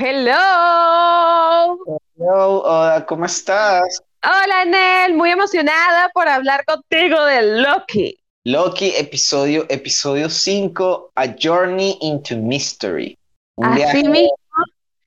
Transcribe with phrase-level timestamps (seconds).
[0.00, 1.76] Hello.
[2.16, 3.82] Hello, hola, ¿cómo estás?
[4.22, 8.16] Hola, Nel, muy emocionada por hablar contigo de Loki.
[8.44, 13.18] Loki, episodio, episodio 5, A Journey into Mystery.
[13.56, 14.36] Un Así mismo,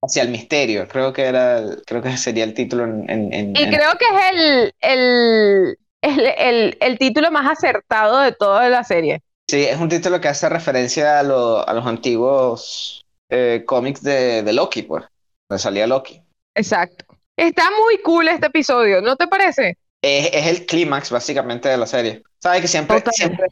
[0.03, 3.63] hacia el misterio, creo que era, creo que sería el título en, en- en- y
[3.63, 8.83] en- creo que es el, el, el, el- el título más acertado de toda la
[8.83, 9.21] serie.
[9.49, 14.43] Sí, es un título que hace referencia a, lo- a los antiguos eh, cómics de,
[14.43, 15.05] de Loki, pues,
[15.49, 16.21] donde salía Loki.
[16.55, 17.05] Exacto.
[17.35, 19.77] Está muy cool este episodio, ¿no te parece?
[20.01, 22.23] Es, es el clímax, básicamente, de la serie.
[22.39, 23.13] ¿Sabes que siempre, Total.
[23.13, 23.47] siempre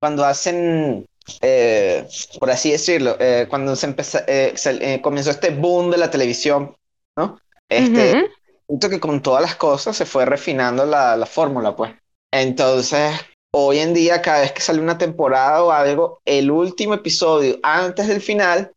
[0.00, 1.06] cuando hacen,
[1.40, 2.06] eh,
[2.40, 6.10] por así decirlo, eh, cuando se, empeza- eh, se- eh, comenzó este boom de la
[6.10, 6.74] televisión,
[7.16, 7.38] ¿no?
[7.68, 8.26] Este, Ujú.
[8.66, 11.92] siento que con todas las cosas se fue refinando la, la fórmula, pues.
[12.32, 13.14] Entonces,
[13.54, 18.08] hoy en día, cada vez que sale una temporada o algo, el último episodio antes
[18.08, 18.72] del final,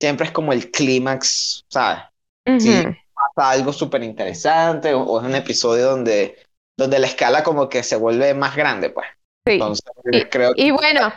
[0.00, 2.00] siempre es como el clímax, ¿sabes?
[2.46, 2.96] Ujú.
[3.14, 6.38] pasa algo súper interesante o, o es un episodio donde,
[6.76, 9.06] donde la escala como que se vuelve más grande, pues.
[9.46, 9.54] Sí.
[9.54, 11.12] Entonces, Y- creo que Y bueno,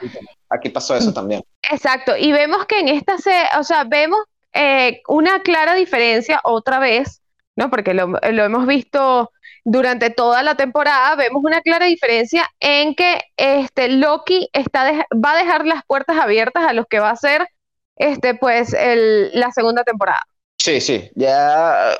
[0.49, 1.41] aquí pasó eso también.
[1.69, 4.19] Exacto, y vemos que en esta se, o sea, vemos
[4.53, 7.21] eh, una clara diferencia otra vez,
[7.55, 7.69] ¿no?
[7.69, 9.31] Porque lo, lo hemos visto
[9.63, 15.37] durante toda la temporada, vemos una clara diferencia en que este Loki está va a
[15.37, 17.47] dejar las puertas abiertas a los que va a ser
[18.01, 20.21] este, pues, el, la segunda temporada.
[20.57, 21.97] Sí, sí, ya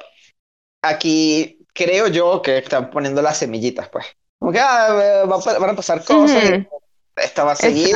[0.82, 4.06] aquí creo yo que están poniendo las semillitas, pues.
[4.40, 6.68] Como que ah, pa- van a pasar cosas, y
[7.16, 7.96] esta va a seguir,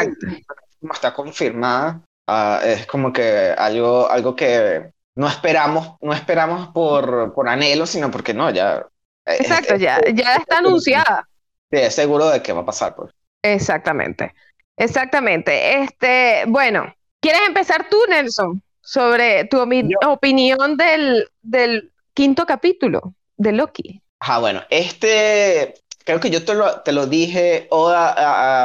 [0.79, 7.33] como está confirmada, ah, es como que algo, algo que no esperamos, no esperamos por,
[7.33, 8.85] por anhelo, sino porque no, ya.
[9.25, 11.27] eh, Exacto, es- ya, ya está anunciada.
[11.71, 13.11] Sí, seguro de que va a pasar, pues.
[13.41, 14.33] Exactamente,
[14.77, 15.81] exactamente.
[15.81, 16.93] Este, bueno,
[17.25, 19.97] ¿quieres empezar tú, Nelson, sobre tu Yo.
[20.11, 23.99] opinión del, del quinto capítulo de Loki?
[24.19, 28.13] Ajá, bueno, este, creo que yo te lo, te lo dije, o a-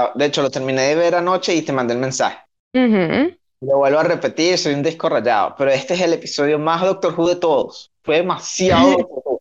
[0.04, 2.38] a- de hecho lo terminé de ver anoche y te mandé el mensaje.
[2.74, 3.34] Ujú.
[3.62, 7.14] Lo vuelvo a repetir, soy un disco rayado, pero este es el episodio más Doctor
[7.18, 7.90] Who de todos.
[8.02, 9.40] Fue demasiado Doctor Who.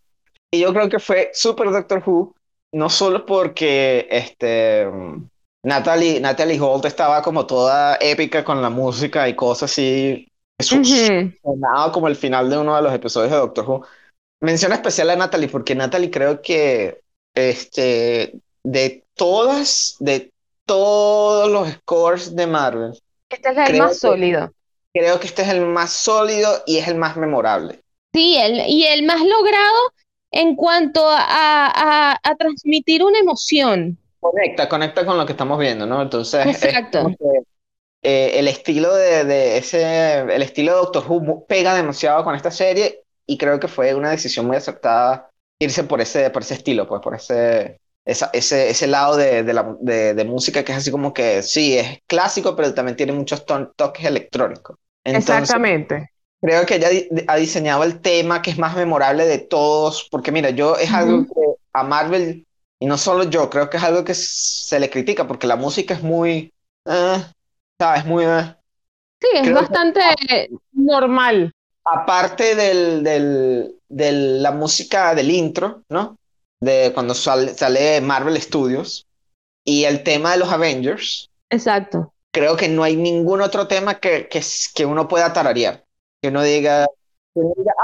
[0.52, 2.34] Y yo creo que fue súper Doctor Who,
[2.72, 4.88] no solo porque este,
[5.64, 10.28] Natalie, Natalie Holt estaba como toda épica con la música y cosas así.
[10.58, 11.34] Eso Ujú.
[11.44, 13.86] sonaba como el final de uno de los episodios de Doctor Who.
[14.42, 17.02] Mención especial a Natalie, porque Natalie creo que
[17.36, 20.32] este, de todas, de
[20.66, 22.92] todos los scores de Marvel,
[23.30, 24.52] Este es el Creo más que- sólido.
[24.94, 27.82] creo que este es el más sólido y es el más memorable.
[28.14, 29.94] Sí, el, y el más logrado
[30.32, 33.98] en cuanto a, a- a transmitir una emoción.
[34.20, 36.02] Conecta, conecta con lo que estamos viendo, ¿no?
[36.02, 37.00] Entonces, es Exacto.
[37.00, 37.24] como que,
[38.04, 42.52] eh, el estilo de, de ese, el estilo de Doctor Who pega demasiado con esta
[42.52, 46.88] serie y creo que fue una decisión muy acertada irse por ese, por ese estilo,
[46.88, 50.80] pues por ese, esa- ese, ese lado de, de la, de, de música que es
[50.80, 54.78] así como que sí, es clásico, pero también tiene muchos ton- toques electrónicos.
[55.06, 56.10] Entonces, Exactamente.
[56.42, 56.88] Creo que ella
[57.28, 61.18] ha diseñado el tema que es más memorable de todos, porque mira, yo es algo
[61.18, 61.28] Ujú.
[61.28, 61.42] que
[61.74, 62.48] a Marvel,
[62.80, 65.94] y no solo yo, creo que es algo que se le critica, porque la música
[65.94, 66.54] es muy,
[66.86, 67.24] eh,
[67.80, 68.06] ¿sabes?
[68.06, 68.56] Muy, eh.
[69.22, 71.52] Sí, es Creo que- bastante normal.
[71.86, 76.18] Aparte del, del, de la música del intro, ¿no?
[76.60, 79.08] De cuando sale, sale Marvel Studios,
[79.66, 82.14] y el tema de los Avengers, Exacto.
[82.32, 84.42] creo que no hay ningún otro tema que, que,
[84.76, 85.86] que uno pueda tararear.
[86.22, 86.86] Que uno diga,
[87.34, 87.42] que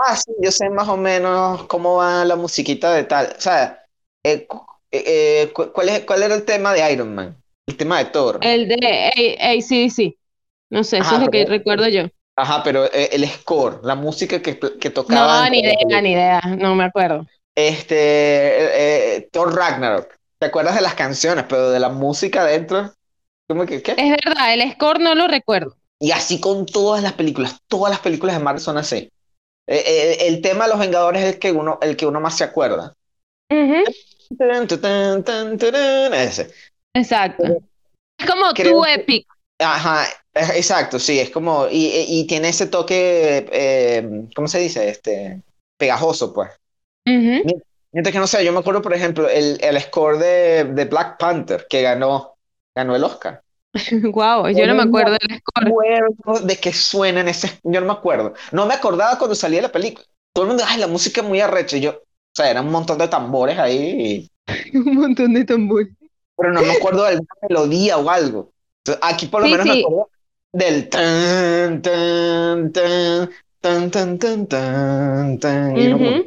[0.08, 3.34] ah, sí, yo sé más o menos cómo va la musiquita de tal.
[3.38, 3.86] O sea,
[4.24, 4.48] eh,
[4.92, 7.36] eh, eh, cu- ¿cuál es, cuál era el tema de Iron Man?
[7.68, 8.40] El tema de Thor.
[8.42, 10.18] El de AC/DC.
[10.70, 12.04] No sé, eso Ajá, es lo que recuerdo yo.
[12.38, 15.42] Ajá, pero eh, el score, la música que, que tocaba.
[15.42, 17.26] No, ni idea, ni idea, no me acuerdo.
[17.56, 20.14] Este, eh, eh, Thor Ragnarok.
[20.38, 22.92] ¿Te acuerdas de las canciones, pero de la música dentro?
[23.48, 23.94] ¿Cómo que qué?
[23.98, 25.76] Es verdad, el score no lo recuerdo.
[26.00, 29.10] Y así con todas las películas, todas las películas de Marvel son así.
[29.68, 32.38] Eh, eh, el tema de los Vengadores es el que uno, el que uno más
[32.38, 32.96] se acuerda.
[33.84, 33.94] Tan, tan,
[36.14, 36.52] Ese.
[36.94, 37.44] Exacto.
[38.18, 39.28] Es como tu epic.
[39.60, 44.90] Ajá, eh, exacto, sí, es como, y, y- tiene ese toque, eh, ¿cómo se dice?
[44.90, 45.42] Este,
[45.78, 46.50] pegajoso, pues.
[47.92, 51.18] Mientras que no sé, yo me acuerdo, por ejemplo, el, el score de, de Black
[51.18, 52.36] Panther, que ganó,
[52.76, 53.42] ganó el Oscar.
[54.14, 55.68] Wow, yo no me acuerdo del score.
[55.70, 57.60] acuerdo de que suena en ese.
[57.64, 58.34] Yo no me acuerdo.
[58.52, 60.06] No me acordaba cuando salía la película.
[60.34, 61.78] Todo el mundo, ay, la música es muy arrecha.
[61.78, 62.02] Y yo,
[62.36, 64.30] o sea, eran un montón de tambores ahí.
[64.46, 64.78] Y...
[64.78, 65.88] un montón de tambores.
[66.36, 68.52] Pero no me acuerdo de alguna melodía o algo.
[69.02, 70.10] Aquí por lo menos me acuerdo
[70.52, 73.30] del tan, tan, tan,
[73.62, 75.78] tan, tan, tan, tan, tan.
[75.78, 76.24] Uh.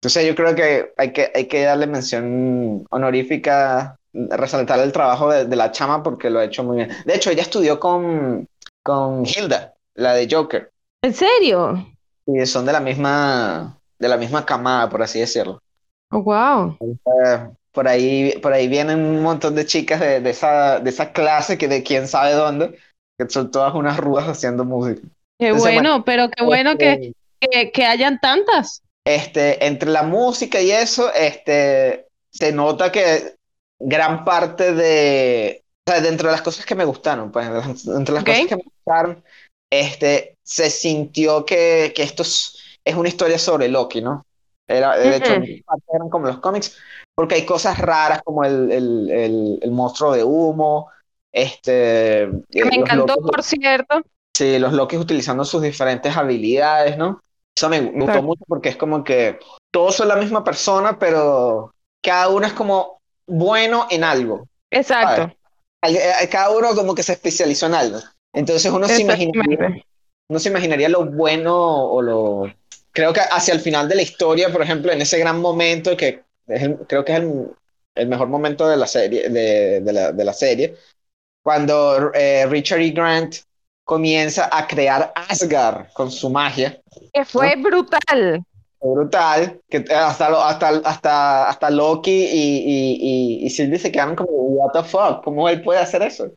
[0.00, 5.56] Entonces yo creo que hay que, hay que darle mención honorífica, resaltar el trabajo de,
[5.56, 6.90] la chama porque lo ha hecho muy bien.
[7.04, 8.48] De hecho, ella estudió con,
[8.82, 10.72] con Hilda, la de Joker.
[11.02, 11.86] ¿En serio?
[12.26, 15.62] Y son de la misma de la misma camada, por así decirlo.
[16.12, 16.78] Oh, wow.
[17.72, 21.58] Por ahí, por ahí vienen un montón de chicas de, de esa, de esa clase
[21.58, 22.78] que de quién sabe dónde,
[23.16, 25.02] que son todas unas rudas haciendo música.
[25.38, 28.82] Qué Entonces, bueno, pero qué bueno que, Este, que, que hayan tantas.
[29.04, 33.36] este, entre la música y eso, este, se nota que
[33.78, 37.46] gran parte de, o sea, dentro de las cosas que me gustaron, pues,
[37.86, 38.28] entre las Ok.
[38.28, 39.24] cosas que me gustaron,
[39.70, 42.24] este, se sintió que, que esto
[42.88, 44.24] es, una historia sobre Loki, ¿no?
[44.66, 46.76] Era, de hecho, eran como los cómics,
[47.14, 50.90] porque hay cosas raras como el, el, el, el monstruo de humo,
[51.32, 54.02] este, Que me encantó, locos- por cierto.
[54.36, 57.20] Sí, los Lokis utilizando sus diferentes habilidades, ¿no?
[57.56, 59.40] Eso me, gustó mucho porque es como que
[59.72, 64.46] todos son la misma persona, pero cada uno es como bueno en algo.
[64.70, 65.32] Exacto.
[65.82, 67.98] Eh, Cada uno como que se especializó en algo.
[68.32, 69.82] Entonces uno se imaginaría,
[70.28, 72.52] uno se imaginaría lo bueno o lo...
[72.98, 76.24] Creo que hacia el final de la historia, por ejemplo, en ese gran momento que
[76.48, 77.46] es el- creo que es el,
[77.94, 80.74] el mejor momento de la serie, de, de la, de la serie,
[81.44, 82.90] cuando eh, Richard E.
[82.90, 83.36] Grant
[83.84, 86.80] comienza a crear Asgard con su magia.
[87.14, 88.42] Que fue brutal.
[88.80, 94.16] Brutal, que hasta, lo- hasta, hasta, hasta Loki y, y, y, y Sylvie se quedan
[94.16, 96.32] como, what the fuck, ¿cómo él puede hacer eso?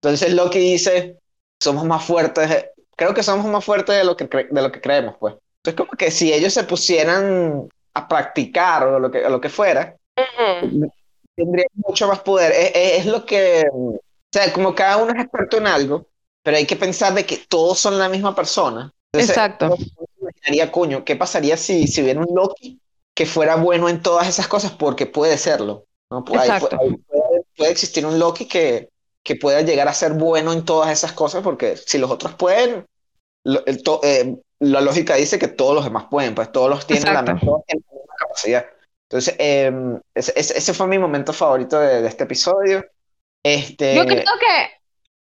[0.00, 1.16] Entonces Loki dice,
[1.60, 5.16] somos más fuertes, creo que somos más fuertes de lo que, de lo que creemos,
[5.18, 5.34] pues.
[5.68, 9.48] Entonces como que si ellos se pusieran a practicar o lo que, o lo que
[9.50, 10.88] fuera, Ujú.
[11.36, 12.52] tendrían mucho más poder.
[12.52, 13.98] Es, es- es lo que, o
[14.32, 16.06] sea, como cada uno es experto en algo,
[16.42, 18.90] pero hay que pensar de que todos son la misma persona.
[19.12, 19.76] Entonces, Exacto.
[20.20, 22.80] imaginaría, coño, ¿qué pasaría si, si hubiera un Loki
[23.14, 24.72] que fuera bueno en todas esas cosas?
[24.72, 26.24] Porque puede serlo, ¿no?
[26.24, 26.76] Pu- ahí Exacto.
[26.76, 28.88] pu- ahí puede, puede existir un Loki que,
[29.22, 32.86] que pueda llegar a ser bueno en todas esas cosas, porque si los otros pueden,
[33.44, 36.86] lo- el to- eh, la lógica dice que todos los demás pueden, pues todos los
[36.86, 37.34] tienen la, Exacto.
[37.34, 37.58] misma
[38.18, 38.66] capacidad.
[39.04, 39.72] Entonces, eh,
[40.14, 42.84] ese, fue mi momento favorito de, de este episodio.
[43.42, 44.70] Este, Yo creo que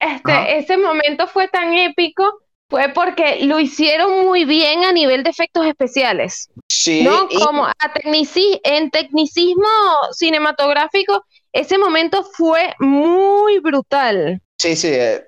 [0.00, 0.48] este, Ajá.
[0.48, 5.66] ese momento fue tan épico, fue porque lo hicieron muy bien a nivel de efectos
[5.66, 7.28] especiales, sí, ¿no?
[7.30, 9.68] y- Como a tecnici- en tecnicismo
[10.12, 14.40] cinematográfico, ese momento fue muy brutal.
[14.58, 15.24] sí, sí, eh,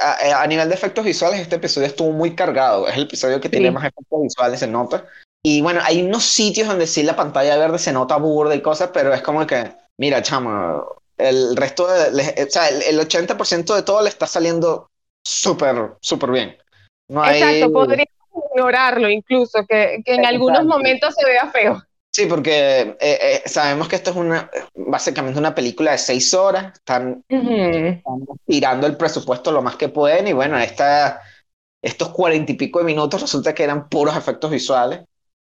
[0.00, 2.88] a, eh, a nivel de efectos visuales, este episodio estuvo muy cargado.
[2.88, 3.74] Es el episodio que tiene Sí.
[3.74, 5.04] más efectos visuales, se nota.
[5.44, 8.90] Y bueno, hay unos sitios donde sí la pantalla verde se nota burda y cosas,
[8.92, 13.74] pero es como que, mira, chamo, el resto de, le- o sea, el, el 80%
[13.74, 14.90] de todo le está saliendo
[15.24, 16.56] súper, súper bien.
[17.08, 18.08] No hay, Exacto, podríamos
[18.52, 21.82] ignorarlo incluso, que, que en algunos momentos se vea feo.
[22.16, 26.72] Sí, porque eh, eh, sabemos que esto es una, básicamente una película de seis horas,
[26.72, 27.52] están, Ujú.
[27.52, 31.20] están tirando el presupuesto lo más que pueden y bueno, esta,
[31.82, 35.00] estos cuarenta y pico de minutos resulta que eran puros efectos visuales.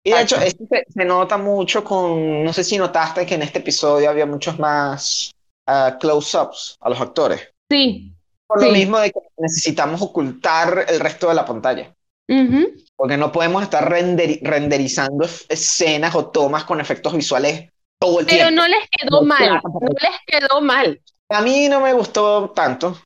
[0.02, 3.42] Y de hecho, esto se, se nota mucho con, no sé si notaste que en
[3.42, 5.34] este episodio había muchos más
[5.66, 7.50] ah, close-ups a los actores.
[7.68, 8.14] Sí.
[8.46, 8.72] Por lo Sí.
[8.72, 11.94] mismo de que necesitamos ocultar el resto de la pantalla.
[12.30, 12.72] Ujú.
[12.96, 18.26] Porque no podemos estar renderi- renderizando es- escenas o tomas con efectos visuales todo el
[18.26, 18.62] Pero tiempo.
[18.62, 21.00] no les quedó No, mal, no les quedó mal.
[21.28, 22.96] A mí no me gustó tanto.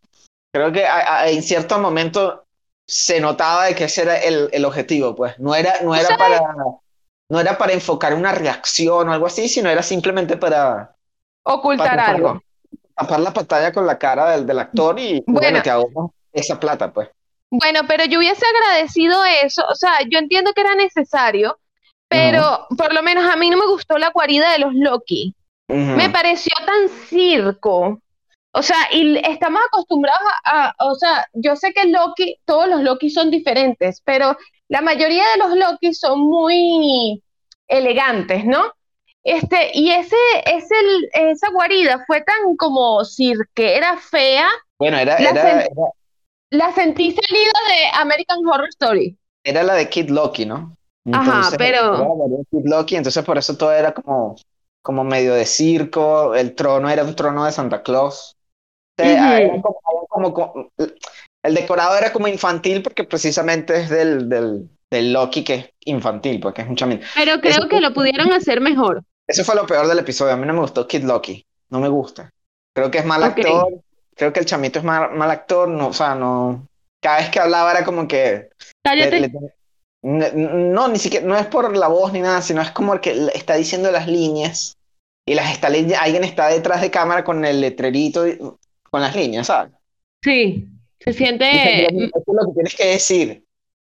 [0.52, 2.44] Creo que a- a- en cierto momento
[2.86, 5.38] se notaba de que ese era el, el objetivo, pues.
[5.38, 6.40] No era, no era para,
[7.28, 10.94] no era para enfocar una reacción o algo así, sino era simplemente para
[11.42, 12.42] Ocultar Para algo.
[12.94, 15.62] tapar la pantalla con la cara del, del actor y, bueno, Bueno.
[15.62, 17.08] te ahorras esa plata, pues.
[17.50, 21.58] Bueno, pero yo hubiese agradecido eso, o sea, yo entiendo que era necesario,
[22.08, 25.34] pero por lo menos a mí no me gustó la guarida de los Loki.
[25.94, 28.00] Me pareció tan circo.
[28.52, 32.82] O sea, y estamos acostumbrados a, a- o sea, yo sé que Loki, todos los
[32.82, 34.36] Loki son diferentes, pero
[34.68, 37.22] la mayoría de los Loki son muy
[37.68, 38.72] elegantes, ¿no?
[39.24, 40.16] Este, y ese,
[40.46, 40.74] ese,
[41.14, 45.84] esa guarida fue tan como cirquera, fea, Bueno, era, era, era,
[46.50, 49.16] la sentí salida de American Horror Story.
[49.44, 50.76] era la de Kid Loki, ¿no?
[51.12, 54.36] Ajá, Entonces, pero- era la de Kid Loki, entonces por eso todo era como,
[54.82, 58.36] como medio de circo, el trono era un trono de Santa Claus.
[58.98, 59.32] O sea, Ujú.
[59.34, 60.70] era como- como- como-
[61.42, 66.38] el decorado era como infantil porque precisamente es del, del, del Loki que es infantil,
[66.40, 67.00] porque es un chamín.
[67.14, 69.02] Pero creo Eso- que lo pudieron hacer mejor.
[69.26, 70.34] Eso fue lo peor del episodio.
[70.34, 71.46] A mí no me gustó Kid Loki.
[71.70, 72.30] No me gusta.
[72.74, 73.28] Creo que es mal Ok.
[73.38, 73.68] actor.
[74.20, 75.66] Creo que el chamito es mal, mal actor.
[75.66, 76.66] No, o sea, no.
[77.00, 78.50] cada vez que hablaba era como que...
[78.84, 79.32] Le- le-
[80.02, 83.54] no, ni siquiera, no es por la voz ni nada, sino es como que está
[83.54, 84.76] diciendo las líneas
[85.26, 88.24] y las está alguien está detrás de cámara con el letrerito
[88.90, 89.72] con las líneas, ¿sabes?
[90.22, 90.68] Sí,
[91.02, 91.46] se siente...
[91.46, 93.44] Dice, Eso es lo que tienes que decir.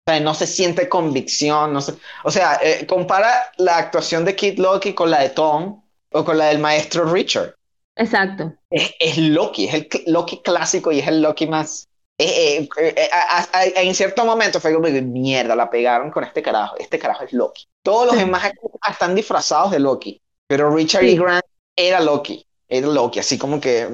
[0.07, 1.95] O sea, no se siente convicción, no sé.
[2.25, 5.83] O sea, eh, compara la actuación de Kid Loki con la de Tom
[6.13, 7.55] o con la del maestro Richard.
[7.99, 8.55] Exacto.
[8.71, 11.89] Es, es Loki, es el Loki clásico y es el Loki más.
[12.21, 16.25] eh, eh, eh, a- a- a- en cierto momento fue como mierda, la pegaron con
[16.25, 16.75] este carajo.
[16.79, 17.65] Este carajo es Loki.
[17.85, 18.21] Todos los Sí.
[18.23, 18.51] demás
[18.91, 21.11] están disfrazados de Loki, pero Richard E.
[21.11, 21.17] Sí.
[21.19, 21.45] Grant
[21.77, 22.45] era Loki.
[22.69, 23.89] Era Loki, así como que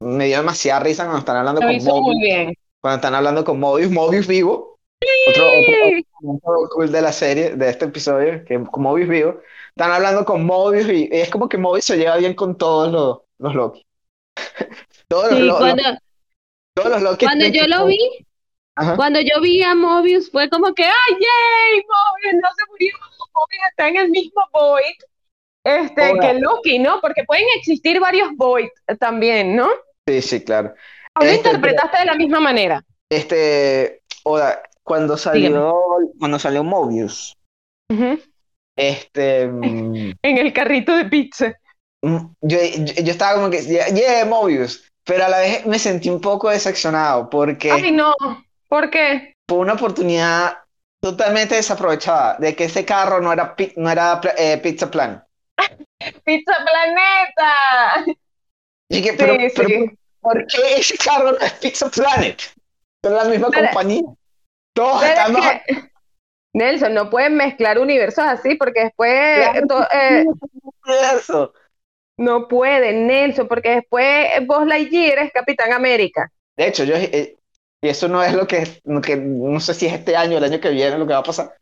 [0.00, 3.90] me dio demasiada risa cuando están hablando Lo con Mobius, cuando están hablando con Mobius,
[3.90, 4.73] Mobius vivo.
[5.28, 9.40] Otro, otro, otro momento cool de la serie, de este episodio, que Mobius vivo.
[9.70, 13.18] Están hablando con Mobius y es como que Mobius se lleva bien con todos los,
[13.38, 13.86] los Loki.
[15.08, 15.82] todos los, Sí, los- cuando,
[16.74, 17.98] todos los Loki cuando yo lo vi,
[18.76, 18.96] Ajá.
[18.96, 21.82] cuando yo vi a Mobius fue como que, ¡ay, yay!
[21.82, 22.94] Mobius no se murió,
[23.34, 24.96] Mobius está en el mismo Void
[25.66, 27.00] este, Ahora- que Loki, ¿no?
[27.00, 28.68] Porque pueden existir varios Void
[29.00, 29.68] también, ¿no?
[30.06, 30.74] Sí, sí, claro.
[31.18, 32.84] ¿O lo Este, interpretaste de la misma manera?
[33.10, 35.74] Este, Oda, cuando salió,
[36.18, 37.34] cuando salió Mobius,
[38.76, 41.52] este, mm, En el carrito de pizza.
[42.02, 45.78] mm, yo, yo, yo estaba como que, yeah, yeah, Mobius, pero a la vez me
[45.78, 48.14] sentí un poco decepcionado porque Ay, no.
[48.68, 49.34] ¿Por qué?
[49.48, 50.58] fue una oportunidad
[51.02, 55.22] totalmente desaprovechada de que ese carro no era, no era eh, Pizza Plan.
[56.24, 58.04] ¡Pizza Planeta!
[58.88, 59.92] Y que, pero, Sí, pero.
[60.20, 62.40] ¿por qué ese carro no es Pizza Planet?
[63.04, 64.02] Son la misma Pero- compañía.
[64.74, 65.90] Todos Pero es que,
[66.52, 70.24] Nelson, no pueden mezclar universos así porque después to- eh,
[71.16, 71.52] eso.
[72.16, 76.30] no pueden, Nelson, porque después Buzz Lightyear es Capitán América.
[76.56, 77.36] De hecho, yo, eh,
[77.82, 80.44] y eso no es lo que, lo que, no sé si es este año el
[80.44, 81.54] año que viene lo que va a pasar.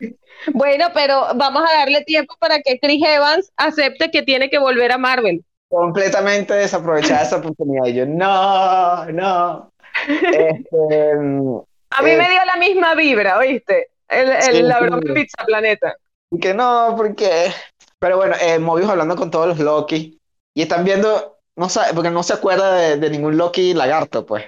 [0.53, 4.91] Bueno, pero vamos a darle tiempo para que Chris Evans acepte que tiene que volver
[4.91, 5.43] a Marvel.
[5.69, 7.87] Completamente desaprovechada esa oportunidad.
[7.87, 9.73] Y yo, no, no.
[10.07, 11.59] Este, mm,
[11.97, 12.17] A mí Eh.
[12.17, 13.89] me dio la misma vibra, ¿oíste?
[14.07, 14.83] El, el- Sí, la sí.
[14.85, 15.95] broma de Pizza Planeta.
[16.41, 17.51] que no, porque.
[17.99, 20.19] Pero bueno, eh, Mobius hablando con todos los Loki.
[20.55, 24.43] Y están viendo, no sabe, porque no se acuerda de, de ningún Loki lagarto, pues.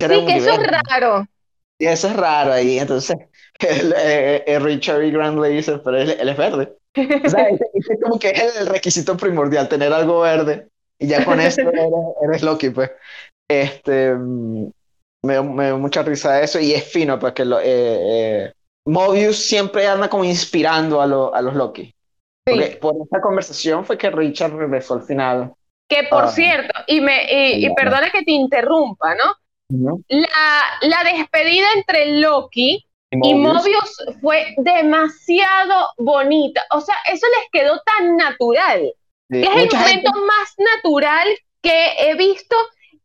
[0.00, 1.26] Era Sí, que eso es raro.
[1.78, 2.78] Y eso es raro ahí.
[2.78, 3.16] Entonces,
[3.60, 5.10] el, eh, Richard E.
[5.10, 6.76] Grant le dice, pero él, él es verde.
[7.24, 10.68] O sea, ese, ese como que es el requisito primordial, tener algo verde.
[10.98, 11.90] Y ya con eso eres,
[12.22, 12.90] eres Loki, pues.
[13.48, 14.70] Este, mm,
[15.24, 18.52] me, me dio mucha risa eso y es fino, pues que lo, eh, eh,
[18.86, 21.94] Mobius siempre anda como inspirando a, lo- a los Loki.
[22.46, 25.52] Porque por esta conversación fue que Richard regresó al final.
[25.88, 26.28] Que por Ah.
[26.28, 30.00] cierto, y me y, y perdona que te interrumpa, ¿no?
[30.08, 30.28] La,
[30.82, 36.62] la despedida entre Loki y Mobius fue demasiado bonita.
[36.72, 38.92] O sea, eso les quedó tan natural.
[39.30, 41.28] Sí, Es el gente- momento más natural
[41.62, 42.56] que he visto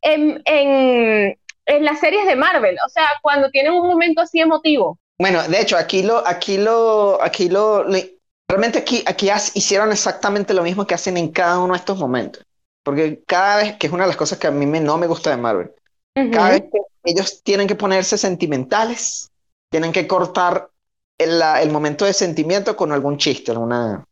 [0.02, 1.38] en, en,
[1.70, 2.76] en las series de Marvel.
[2.86, 4.98] O sea, cuando tienen un momento así emotivo.
[5.18, 7.98] Bueno, de hecho, aquí lo, aquí lo, aquí lo, lo-
[8.48, 11.98] realmente aquí, aquí has- hicieron exactamente lo mismo que hacen en cada uno de estos
[11.98, 12.42] momentos.
[12.82, 15.06] Porque cada vez, que es una de las cosas que a mí me, no me
[15.06, 15.70] gusta de Marvel,
[16.32, 19.30] cada vez que ellos tienen que ponerse sentimentales,
[19.70, 20.70] tienen que cortar
[21.18, 24.04] el, el momento de sentimiento con algún chiste, alguna,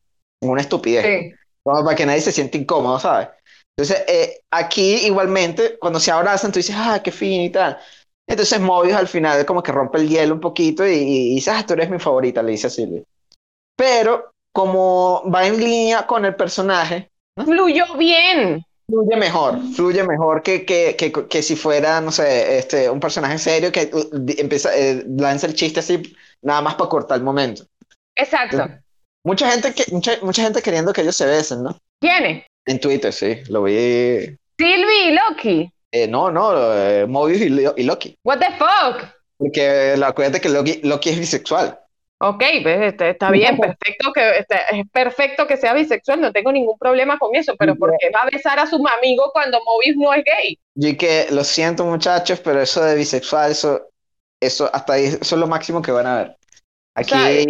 [0.42, 1.04] alguna estupidez.
[1.04, 1.34] Sí.
[1.62, 3.28] como para que nadie se siente incómodo, ¿sabes?
[3.78, 7.78] Entonces, eh, aquí igualmente, cuando se abrazan, tú dices, ah, qué fin y tal.
[8.26, 11.64] Entonces, Mobius al final como que rompe el hielo un poquito y, y dice, ah,
[11.64, 13.02] tú eres mi favorita, le dice a Silvia.
[13.76, 18.64] Pero, como va en línea con el personaje, Fluyó bien.
[18.90, 23.38] fluye mejor, fluye mejor que, que, que, que si fuera, no sé, este, un personaje
[23.38, 26.02] serio que uh, empieza, eh, lanza el chiste así,
[26.42, 27.64] nada más para cortar el momento.
[28.16, 28.68] Exacto.
[29.24, 31.78] Mucha gente, que, mucha, mucha gente queriendo que ellos se besen, ¿no?
[32.00, 32.44] ¿Quiénes?
[32.66, 34.36] En Twitter, sí, lo vi.
[34.58, 35.72] Sylvie y Loki.
[35.90, 38.16] Eh, no, no, eh, Mobius y, y Loki.
[38.24, 39.08] What the fuck?
[39.38, 41.78] Porque la, acuérdate que Loki, Loki es bisexual.
[42.20, 46.50] Ok, pues este, está bien, perfecto que este, es perfecto que sea bisexual, no tengo
[46.50, 49.96] ningún problema con eso, pero ¿por qué va a besar a su amigo cuando Mobius
[49.96, 50.58] no es gay?
[50.74, 53.82] Y que lo siento, muchachos, pero eso de bisexual, eso,
[54.40, 56.36] eso hasta ahí, eso es lo máximo que van a ver.
[56.96, 57.44] Aquí, O sea,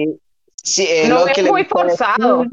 [0.63, 2.45] sí, eh, Loki ves le muy gusta-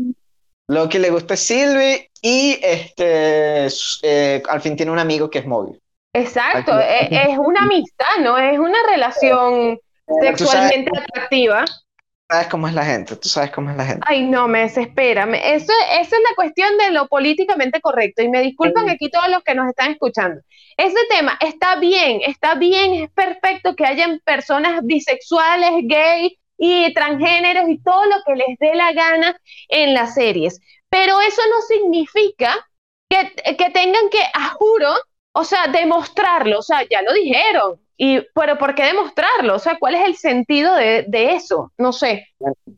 [0.67, 0.83] forzado.
[0.83, 3.67] Loki le gusta Sylvie y este,
[4.03, 5.77] eh, al fin tiene un amigo que es Mobius.
[6.13, 8.37] Exacto, Aquí- e- es, una amistad, ¿no?
[8.37, 11.65] Es una relación Tú sabes- sexualmente atractiva.
[12.31, 14.01] sabes cómo es la gente, tú sabes cómo es la gente.
[14.07, 15.23] Ay, no, me desespera.
[15.35, 18.23] Eso, esa es la cuestión de lo políticamente correcto.
[18.23, 20.41] Y me disculpan aquí todos los que nos están escuchando.
[20.77, 27.69] Ese tema está bien, está bien, es perfecto que hayan personas bisexuales, gays y transgéneros
[27.69, 30.59] y todo lo que les dé la gana en las series.
[30.89, 32.55] Pero eso no significa
[33.09, 34.89] que, que tengan que, a juro,
[35.33, 36.59] o sea, demostrarlo.
[36.59, 37.79] O sea, ya lo dijeron.
[37.97, 39.55] Y, pero ¿por qué demostrarlo?
[39.55, 41.71] O sea, ¿cuál es el sentido de, de eso?
[41.77, 42.27] No sé.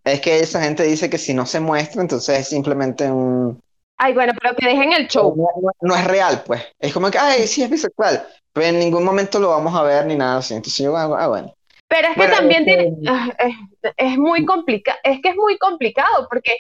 [0.04, 3.60] Es que esa gente dice que si no se muestra, entonces es simplemente un...
[3.98, 5.36] Ay, bueno, pero que dejen el show.
[5.36, 6.62] No, no- no es real, pues.
[6.80, 10.06] Es como que, ay, sí es bisexual, pero en ningún momento lo vamos a ver
[10.06, 10.54] ni nada así.
[10.54, 11.54] Entonces yo, ah, ah, bueno.
[11.88, 13.56] Pero es que Bueno, también este- tiene, ah, es,
[13.98, 16.56] es muy complicado, es que es muy complicado porque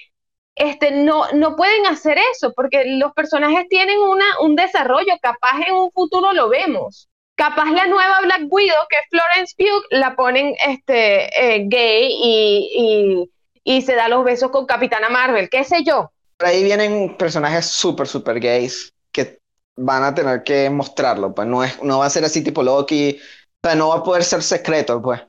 [0.55, 5.75] este, no, no pueden hacer eso, porque los personajes tienen una, un desarrollo, capaz en
[5.75, 7.09] un futuro lo vemos.
[7.35, 13.27] Capaz la nueva Black Widow, que es Florence Pugh, la ponen este, eh, gay y,
[13.63, 16.11] y, y se da los besos con Capitana Marvel, qué sé yo.
[16.37, 19.39] Por ahí vienen personajes súper, súper gays que
[19.75, 23.19] van a tener que mostrarlo, pues no es, no va a ser así tipo Loki,
[23.67, 25.21] sea, no va a poder ser secreto, pues.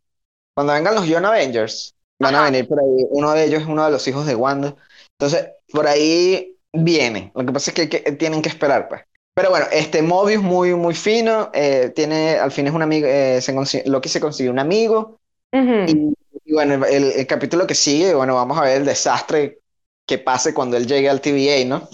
[0.54, 3.84] Cuando vengan los Young Avengers, van a venir por ahí, uno de ellos es uno
[3.84, 4.74] de los hijos de Wanda,
[5.12, 9.02] entonces por ahí viene, lo que pasa es que, tienen que esperar, pues.
[9.34, 13.40] Pero bueno, este Mobius muy, muy fino, eh, tiene, al fin es un amigo, eh,
[13.40, 15.20] se Loki se consiguió un amigo,
[15.52, 16.12] y,
[16.44, 19.60] y bueno, el, el capítulo que sigue, bueno, vamos a ver el desastre
[20.06, 21.88] que pase cuando él llegue al TVA, ¿no?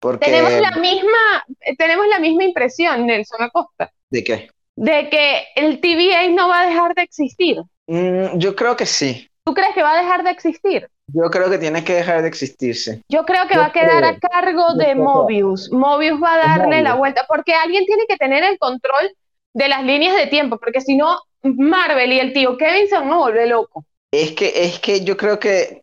[0.00, 0.26] Porque...
[0.26, 1.44] Tenemos la misma,
[1.76, 4.48] tenemos la misma impresión, Nelson Acosta, ¿De qué?
[4.78, 7.60] De que el TVA no va a dejar de existir.
[7.88, 9.28] Mm, yo creo que sí.
[9.44, 10.88] ¿Tú crees que va a dejar de existir?
[11.08, 13.02] Yo creo que tiene que dejar de existirse.
[13.08, 15.72] Yo creo que Yo va a quedar a cargo de Mobius.
[15.72, 16.82] Mobius va a darle Mobius.
[16.84, 19.10] la vuelta, porque alguien tiene que tener el control
[19.54, 23.10] de las líneas de tiempo, porque si no, Marvel y el tío Kevin se van
[23.10, 23.84] a volver locos.
[24.12, 25.82] Es que, es que yo creo que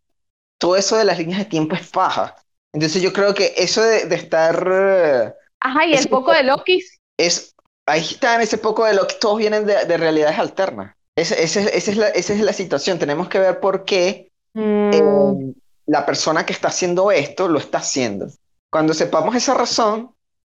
[0.57, 2.35] todo eso de las líneas de tiempo es paja.
[2.71, 4.67] Entonces yo creo que eso de, de estar...
[4.71, 6.81] eh, Ajá, y el poco de Loki.
[7.17, 7.54] es,
[7.85, 10.95] ahí está en ese poco de lo que todos vienen de, de realidades alternas.
[11.15, 12.99] Esa es la, esa es la situación.
[12.99, 15.53] Tenemos que ver por qué Mm, eh,
[15.87, 18.27] la persona que está haciendo esto lo está haciendo.
[18.71, 20.15] Cuando sepamos esa razón,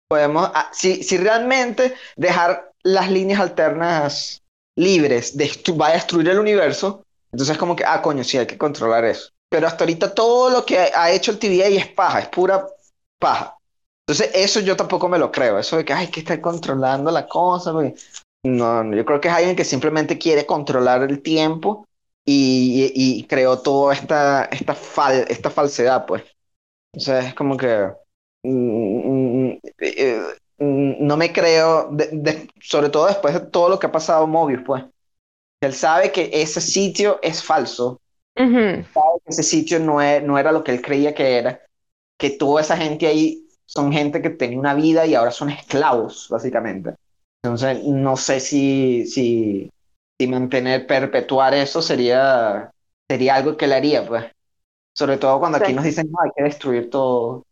[0.08, 4.44] podemos, ah, si, si realmente dejar las líneas alternas
[4.76, 9.04] libres va a destruir el universo, entonces como que, ah, coño, sí, hay que controlar
[9.04, 9.32] eso.
[9.50, 12.68] Pero hasta ahorita todo lo que ha, ha hecho el TVA es paja, es pura
[13.20, 13.57] paja.
[14.08, 17.28] Entonces eso yo tampoco me lo creo, eso de que hay que estar controlando la
[17.28, 17.96] cosa, porque-
[18.44, 21.86] no, no, yo creo que es alguien que simplemente quiere controlar el tiempo
[22.26, 26.24] y, y- y creó toda esta, esta, fal- esta falsedad, pues.
[26.96, 27.90] O sea, es como que
[28.44, 30.22] mm, mm, eh,
[30.60, 34.28] mm, no me creo, de- de- sobre todo después de todo lo que ha pasado
[34.28, 34.84] Mobius, pues.
[35.62, 38.00] Él sabe que ese sitio es falso,
[38.38, 38.84] ujú.
[39.24, 41.62] que ese sitio no, es- no era lo que él creía que era,
[42.18, 46.28] que toda esa gente ahí son gente que tenía una vida y ahora son esclavos,
[46.30, 46.96] básicamente.
[47.44, 49.70] Entonces, no sé si, si,
[50.20, 52.72] si mantener, perpetuar eso sería,
[53.10, 54.26] sería algo que él haría, pues.
[54.96, 57.44] Sobre todo cuando aquí nos dicen, no, hay que destruir todo,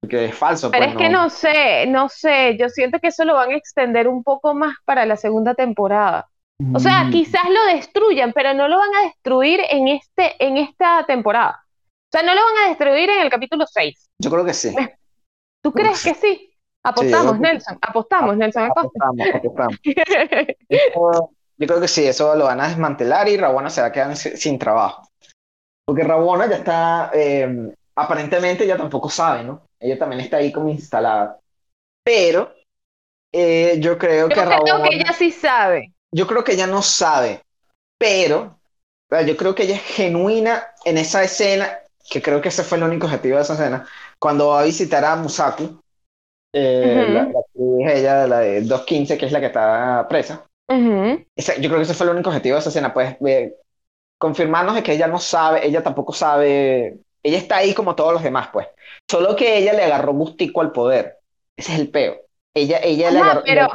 [0.00, 1.24] porque es falso, Pero pues es que no.
[1.24, 4.76] no sé, no sé, yo siento que eso lo van a extender un poco más
[4.84, 6.28] para la segunda temporada.
[6.74, 10.58] O sea, Mm, quizás lo destruyan, pero no lo van a destruir en este, en
[10.58, 11.64] esta temporada.
[11.66, 14.10] O sea, no lo van a destruir en el capítulo 6.
[14.18, 14.74] Yo creo que sí.
[15.62, 16.52] ¿Tú crees que sí?
[16.82, 18.64] Apostamos, yo- Nelson, apostamos, Nelson.
[18.64, 19.78] Apostamos, apostamos.
[20.68, 23.92] Eso- Yo creo que sí, eso lo van a desmantelar y Rabona se va a
[23.92, 25.08] quedar sin, trabajo.
[25.84, 29.62] Porque Rabona ya está, eh, aparentemente ella tampoco sabe, ¿no?
[29.78, 31.38] Ella también está ahí como instalada.
[32.02, 32.52] Pero
[33.32, 35.92] eh, yo creo Yo que creo Rabona, que ella sí sabe.
[36.10, 37.42] yo creo que ella no sabe,
[37.98, 38.58] pero
[39.26, 41.78] yo creo que ella es genuina en esa escena,
[42.10, 43.86] que creo que ese fue el único objetivo de esa escena,
[44.22, 45.82] cuando va a visitar a Musaku,
[46.52, 47.08] eh, Ujú.
[47.08, 50.46] la, la actriz ella, la de 215, que es la que está presa.
[50.72, 51.24] Ujú.
[51.36, 53.56] Ese- yo creo que ese fue el único objetivo de esa escena, pues eh,
[54.18, 58.22] confirmarnos de que ella no sabe, ella tampoco sabe, ella está ahí como todos los
[58.24, 58.68] demás, pues.
[59.10, 61.18] Solo que ella le agarró gustico al poder.
[61.56, 62.16] Ese es el peo.
[62.54, 63.68] Ella, ella le Ajá, agarró, pero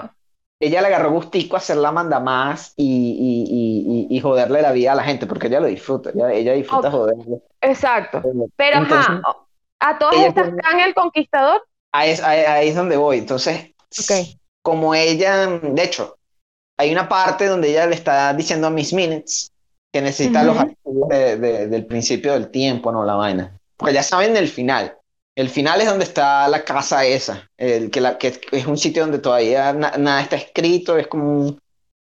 [0.59, 4.71] ella le agarró gustico a hacer la manda más y, y, y, y, joderle la
[4.71, 6.91] vida a la gente, porque ella lo disfruta, ella, ella disfruta Ok.
[6.91, 7.41] joderle.
[7.61, 8.31] exacto.
[8.55, 9.46] Pero Entonces, ajá,
[9.79, 11.63] a todas ella estas Kang el Conquistador.
[11.91, 13.17] ahí es, ahí- ahí es donde voy.
[13.19, 14.37] Entonces, Ok.
[14.61, 16.17] como ella, de hecho,
[16.77, 19.51] hay una parte donde ella le está diciendo a Miss Minutes
[19.91, 20.65] que necesita los Ujú.
[20.67, 23.57] archivos de- de- del principio del tiempo, no la vaina.
[23.77, 24.95] Porque ya saben el final.
[25.35, 29.03] El final es donde está la casa esa, el, que, la, que es un sitio
[29.03, 31.59] donde todavía na- nada está escrito, es como un,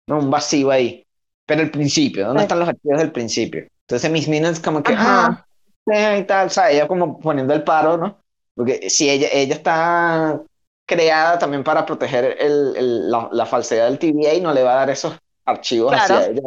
[0.08, 1.04] no, un vacío ahí.
[1.46, 3.66] pero el principio, ¿dónde están los archivos del principio?
[3.86, 5.26] Entonces Miss Minutes como que, Ajá.
[5.26, 5.46] ah,
[6.18, 8.18] y tal, o sea, ella como poniendo el paro, ¿no?
[8.54, 10.42] Porque si ella, ella está
[10.86, 14.72] creada también para proteger el, el- la, la falsedad del TVA y no le va
[14.72, 16.14] a dar esos archivos Claro.
[16.16, 16.42] hacia ella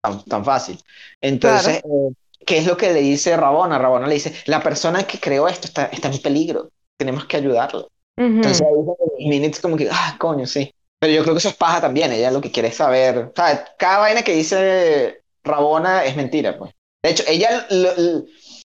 [0.00, 0.78] tan, tan fácil.
[1.20, 2.12] Entonces, eh,
[2.46, 3.78] ¿qué es lo que le dice Rabona?
[3.78, 7.88] Rabona le dice, la persona que creó esto está, está en peligro, tenemos que ayudarlo.
[8.16, 8.26] Ujú.
[8.26, 10.72] Entonces ahí Minutes como que, ah, coño, sí.
[10.98, 13.32] Pero yo creo que eso es paja también, ella lo que quiere es saber, o
[13.34, 16.72] sea, cada vaina que dice Rabona es mentira, pues.
[17.02, 18.24] De hecho, ella lo- lo-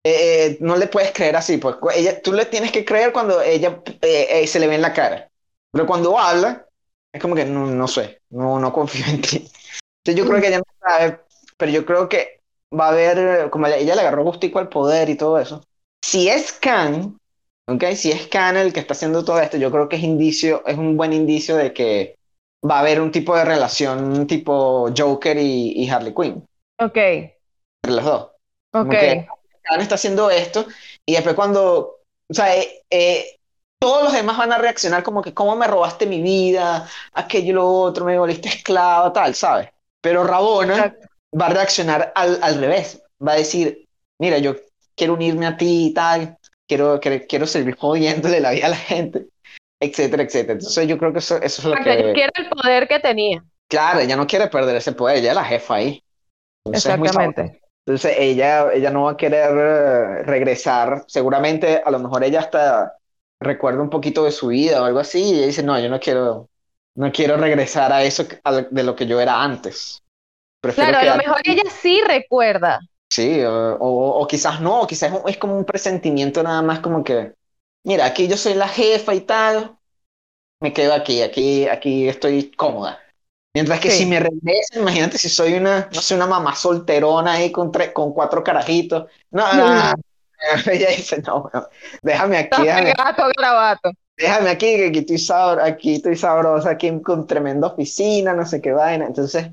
[0.07, 3.81] eh, no le puedes creer así, pues ella, tú le tienes que creer cuando ella
[4.03, 5.31] eh, eh, se le ve en la cara.
[5.71, 6.67] Pero cuando habla,
[7.11, 9.37] es como que no, no sé, no, no confío en ti.
[9.37, 11.21] Entonces yo creo que ella no sabe,
[11.57, 12.39] pero yo creo que
[12.71, 15.63] va a haber, como ella, ella le agarró gustico al poder y todo eso.
[16.03, 17.17] Si es Khan,
[17.67, 17.83] ¿ok?
[17.95, 20.77] Si es Khan el que está haciendo todo esto, yo creo que es indicio, es
[20.77, 22.15] un buen indicio de que
[22.63, 26.45] va a haber un tipo de relación tipo Joker y, y Harley Quinn,
[26.79, 28.31] Ok, entre los dos.
[28.71, 28.91] Ok.
[28.91, 29.27] que
[29.79, 30.65] Está haciendo esto
[31.05, 31.99] y después cuando,
[32.29, 33.39] o sea, eh, eh,
[33.79, 36.87] todos los demás van a reaccionar como que, ¿cómo me robaste mi vida?
[37.13, 39.69] Aquello y lo otro, me volviste esclava, tal, ¿sabes?
[40.01, 41.07] Pero Rabona Exacto.
[41.39, 43.01] va a reaccionar al, al revés.
[43.25, 43.87] Va a decir,
[44.19, 44.55] mira, yo
[44.95, 48.75] quiero unirme a ti y tal, quiero, quiero, quiero seguir jodiéndole la vida a la
[48.75, 49.27] gente,
[49.79, 50.53] etcétera, etcétera.
[50.53, 52.13] Entonces yo creo que eso, eso es lo yo que...
[52.13, 53.43] quiero el poder que tenía.
[53.67, 56.03] Claro, ella no quiere perder ese poder, ella es la jefa ahí.
[56.65, 57.61] Entonces, es muy Exactamente.
[57.85, 61.05] Entonces ella, ella no va a querer eh, regresar.
[61.07, 62.97] Seguramente a lo mejor ella hasta
[63.39, 65.99] recuerda un poquito de su vida o algo así y ella dice, no, yo no
[65.99, 66.49] quiero,
[66.95, 70.03] no quiero regresar a eso a de lo que yo era antes.
[70.61, 72.79] Prefiero Claro, a lo mejor ella sí recuerda.
[73.09, 77.03] Sí, o, o- o quizás no, o quizás es como un presentimiento nada más como
[77.03, 77.33] que,
[77.83, 79.77] mira, aquí yo soy la jefa y tal,
[80.61, 82.99] me quedo aquí, aquí, aquí estoy cómoda.
[83.55, 83.99] Mientras que Sí.
[83.99, 87.91] si me regresan, imagínate si soy una, no sé, una mamá solterona ahí con, tres,
[87.91, 89.09] con cuatro carajitos.
[89.31, 89.95] No, no, no, no.
[90.71, 91.67] Ella dice, no, no,
[92.03, 93.91] déjame aquí, déjame, garabato.
[94.17, 98.61] déjame aquí, que aquí estoy, sabro- aquí estoy sabrosa, aquí con tremenda oficina, no sé
[98.61, 99.05] qué vaina.
[99.07, 99.47] Entonces,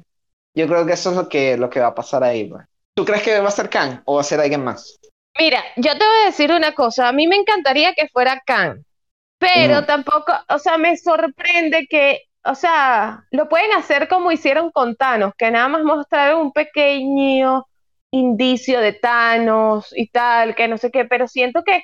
[0.54, 2.46] yo creo que eso es lo que, lo que va a pasar ahí.
[2.48, 2.64] pues.
[2.94, 4.98] ¿Tú crees que va a ser Khan o va a ser alguien más?
[5.38, 7.08] Mira, yo te voy a decir una cosa.
[7.08, 8.84] A mí me encantaría que fuera Khan,
[9.38, 14.96] pero tampoco, o sea, me sorprende que, o sea, lo pueden hacer como hicieron con
[14.96, 17.66] Thanos, que nada más mostraron un pequeño
[18.10, 21.82] indicio de Thanos y tal, que no sé qué, pero siento que,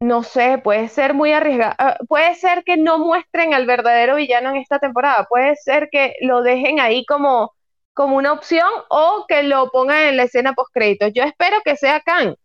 [0.00, 1.74] no sé, puede ser muy arriesgado.
[1.78, 6.14] Ah, puede ser que no muestren al verdadero villano en esta temporada, puede ser que
[6.20, 7.52] lo dejen ahí como,
[7.94, 11.12] como una opción o que lo pongan en la escena post créditos.
[11.14, 12.36] Yo espero que sea Khan,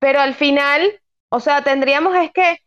[0.00, 2.58] pero al final, o sea, tendríamos es que,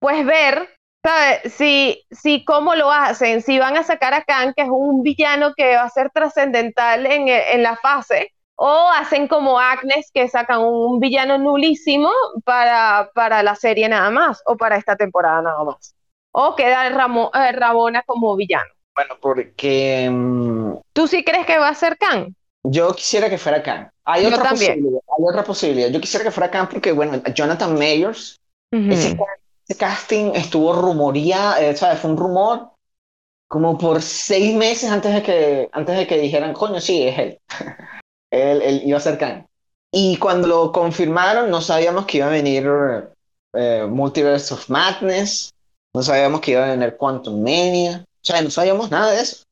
[0.00, 0.75] pues ver,
[1.06, 1.52] ¿sabes?
[1.54, 5.52] Si, si cómo lo hacen, si van a sacar a Khan, que es un villano
[5.56, 10.28] que va a ser trascendental en, e- en la fase, o hacen como Agnes, que
[10.28, 12.10] sacan un villano nulísimo
[12.44, 15.94] para, para la serie nada más, o para esta temporada nada más.
[16.32, 18.70] O queda Ramo- eh, Rabona como villano.
[18.94, 22.34] Bueno, porque mm, ¿Tú sí crees que va a ser Khan?
[22.64, 23.90] yo quisiera que fuera Khan.
[24.04, 24.72] Hay Yo otra también.
[24.72, 25.88] posibilidad, hay otra posibilidad.
[25.90, 28.40] Yo quisiera que fuera Khan porque, bueno, Jonathan Mayers,
[28.88, 29.24] ese, Ujú.
[29.66, 31.98] Ese casting estuvo rumoría, eh, ¿sabes?
[31.98, 32.70] Fue un rumor
[33.48, 37.38] como por seis meses antes de que, antes de que dijeran, coño, sí, es él.
[38.30, 39.46] él, él iba a ser Khan.
[39.92, 42.68] Y cuando lo confirmaron, no sabíamos que iba a venir
[43.54, 45.52] eh, Multiverse of Madness,
[45.94, 49.44] no sabíamos que iba a venir Quantum Mania, o sea, no sabíamos nada de eso.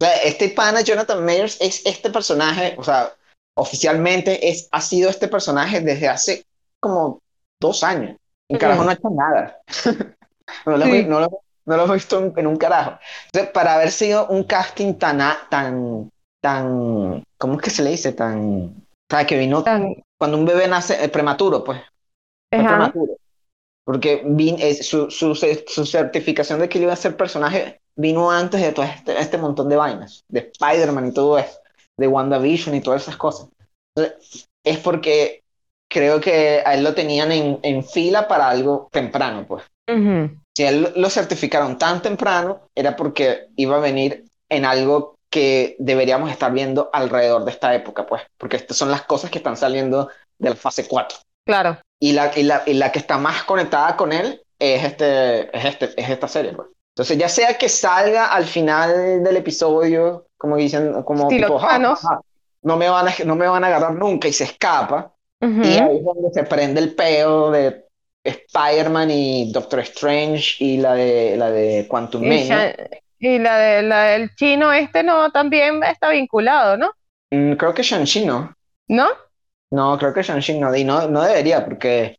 [0.00, 3.14] O sea, este pana Jonathan Mayers es este personaje, o sea,
[3.56, 6.44] oficialmente es, ha sido este personaje desde hace
[6.80, 7.20] como
[7.60, 8.16] dos años.
[8.50, 9.58] Un carajo no ha hecho nada.
[10.66, 11.04] no, lo, Sí.
[11.04, 12.98] no, lo, no lo he visto en, un carajo.
[13.26, 16.10] Entonces, para haber sido un casting tan, tan,
[16.42, 18.12] tan, ¿cómo es que se le dice?
[18.12, 18.74] Tan, o
[19.08, 21.80] sea, que vino Tan- cuando un bebé nace eh, prematuro, pues.
[22.52, 22.68] Ajá.
[22.68, 23.12] prematuro.
[23.84, 28.60] Porque vin- es- su, su, su certificación de que iba a ser personaje vino antes
[28.60, 31.58] de todo este, este montón de vainas, de Spider-Man y todo eso,
[31.98, 33.48] de WandaVision y todas esas cosas.
[33.94, 35.39] Entonces, es porque
[35.90, 39.64] creo que a él lo tenían en, en fila para algo temprano, pues.
[39.88, 40.30] Ujú.
[40.56, 45.76] Si a él lo certificaron tan temprano, era porque iba a venir en algo que
[45.78, 49.56] deberíamos estar viendo alrededor de esta época, pues, porque estas son las cosas que están
[49.56, 51.18] saliendo de la fase 4.
[51.44, 51.78] Claro.
[52.00, 55.64] Y la, y la, y la que está más conectada con él es, este, es,
[55.64, 56.68] este, es esta serie, pues.
[56.94, 62.00] Entonces, ya sea que salga al final del episodio, como dicen, como tipo, "Ja, Thanos".
[62.00, 62.20] ja, ja,
[62.62, 65.14] no me van a, no me van a agarrar nunca y se escapa.
[65.40, 67.84] Y ahí es donde se prende el peo de
[68.24, 72.50] Spider-Man y Doctor Strange y la de, la de Quantum Y,
[73.18, 76.92] y la, de, la del chino este no también está vinculado, ¿no?
[77.30, 78.52] Mm, creo que Shang-Chi no.
[78.88, 79.08] ¿No?
[79.70, 82.18] No, creo que Shang-Chi no, y no, no debería, porque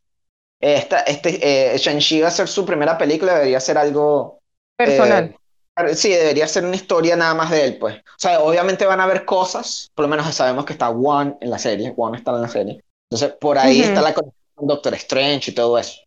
[0.59, 4.39] esta, este, eh, Shang-Chi va a ser su primera película, debería ser algo...
[4.77, 5.35] Personal.
[5.77, 7.97] eh, sí, debería ser una historia nada más de él, pues.
[7.97, 11.49] O sea, obviamente van a haber cosas, por lo menos sabemos que está One en
[11.49, 12.83] la serie, One está en la serie.
[13.11, 15.99] Entonces, por ahí está la conexión con Doctor Strange y todo eso.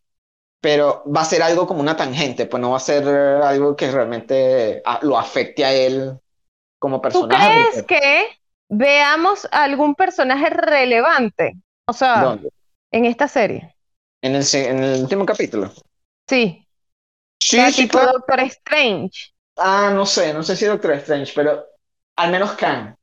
[0.61, 3.91] Pero va a ser algo como una tangente, pues no va a ser algo que
[3.91, 6.19] realmente ah, lo afecte a él
[6.79, 7.53] como ¿Tú personaje.
[7.53, 8.29] crees porque- que
[8.71, 11.55] veamos algún personaje relevante?
[11.87, 12.51] O sea, ¿Dónde?
[12.93, 13.75] en esta serie.
[14.23, 15.71] En el, en el último capítulo.
[16.29, 16.67] Sí,
[17.41, 18.13] Sí, sí, tipo claro.
[18.13, 19.35] Doctor Strange.
[19.57, 21.65] Ah, no sé, no sé si Doctor Strange, pero
[22.17, 22.95] al menos Kang.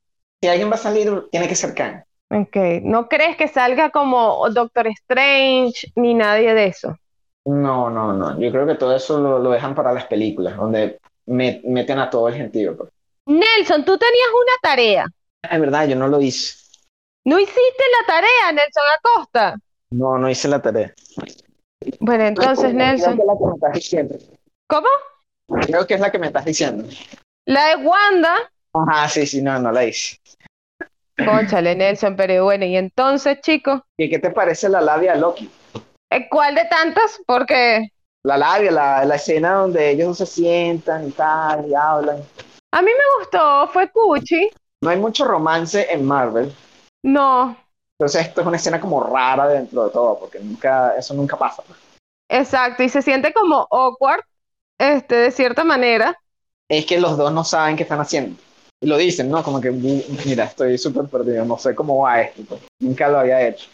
[0.42, 2.02] Si alguien va a salir, tiene que ser Kang.
[2.32, 6.96] Ok, ¿no crees que salga como Doctor Strange ni nadie de eso?
[7.44, 8.40] No, no, no.
[8.40, 12.08] Yo creo que todo eso lo, lo dejan para las películas, donde me- meten a
[12.08, 12.74] todo el gentío.
[12.76, 12.90] pues.
[13.26, 15.06] Nelson, tú tenías una tarea.
[15.42, 16.54] Es verdad, yo no lo hice.
[17.24, 19.56] ¿No hiciste la tarea, Nelson Acosta?
[19.90, 20.94] No, no hice la tarea.
[22.00, 24.14] Bueno, entonces, Creo que Nelson, es la que me estás diciendo.
[24.68, 24.88] ¿cómo?
[25.66, 26.88] Creo que es la que me estás diciendo.
[27.44, 28.50] La de Wanda.
[28.72, 30.16] Ajá, sí, sí, no, no la hice.
[31.24, 35.50] Cónchale, Nelson, pero bueno, y entonces, chicos, ¿Y qué te parece la labia de Loki?
[36.10, 37.20] ¿eh, ¿cuál de tantas?
[37.26, 37.88] Porque
[38.24, 42.22] La labia, la, la escena donde ellos se sientan y tal, y hablan.
[42.72, 44.50] a mí me gustó, fue Cuchi.
[44.82, 46.52] No hay mucho romance en Marvel.
[47.04, 47.56] No,
[47.98, 51.62] Entonces esto es una escena como rara dentro de todo, porque nunca, eso nunca pasa.
[52.28, 54.22] exacto, y se siente como awkward,
[54.78, 56.18] este, de cierta manera.
[56.68, 58.36] Es que los dos no saben qué están haciendo.
[58.82, 59.42] Y lo dicen, ¿no?
[59.44, 62.42] Como que, mira, estoy súper perdido, no sé cómo va esto.
[62.48, 62.60] pues.
[62.80, 63.68] Nunca lo había hecho.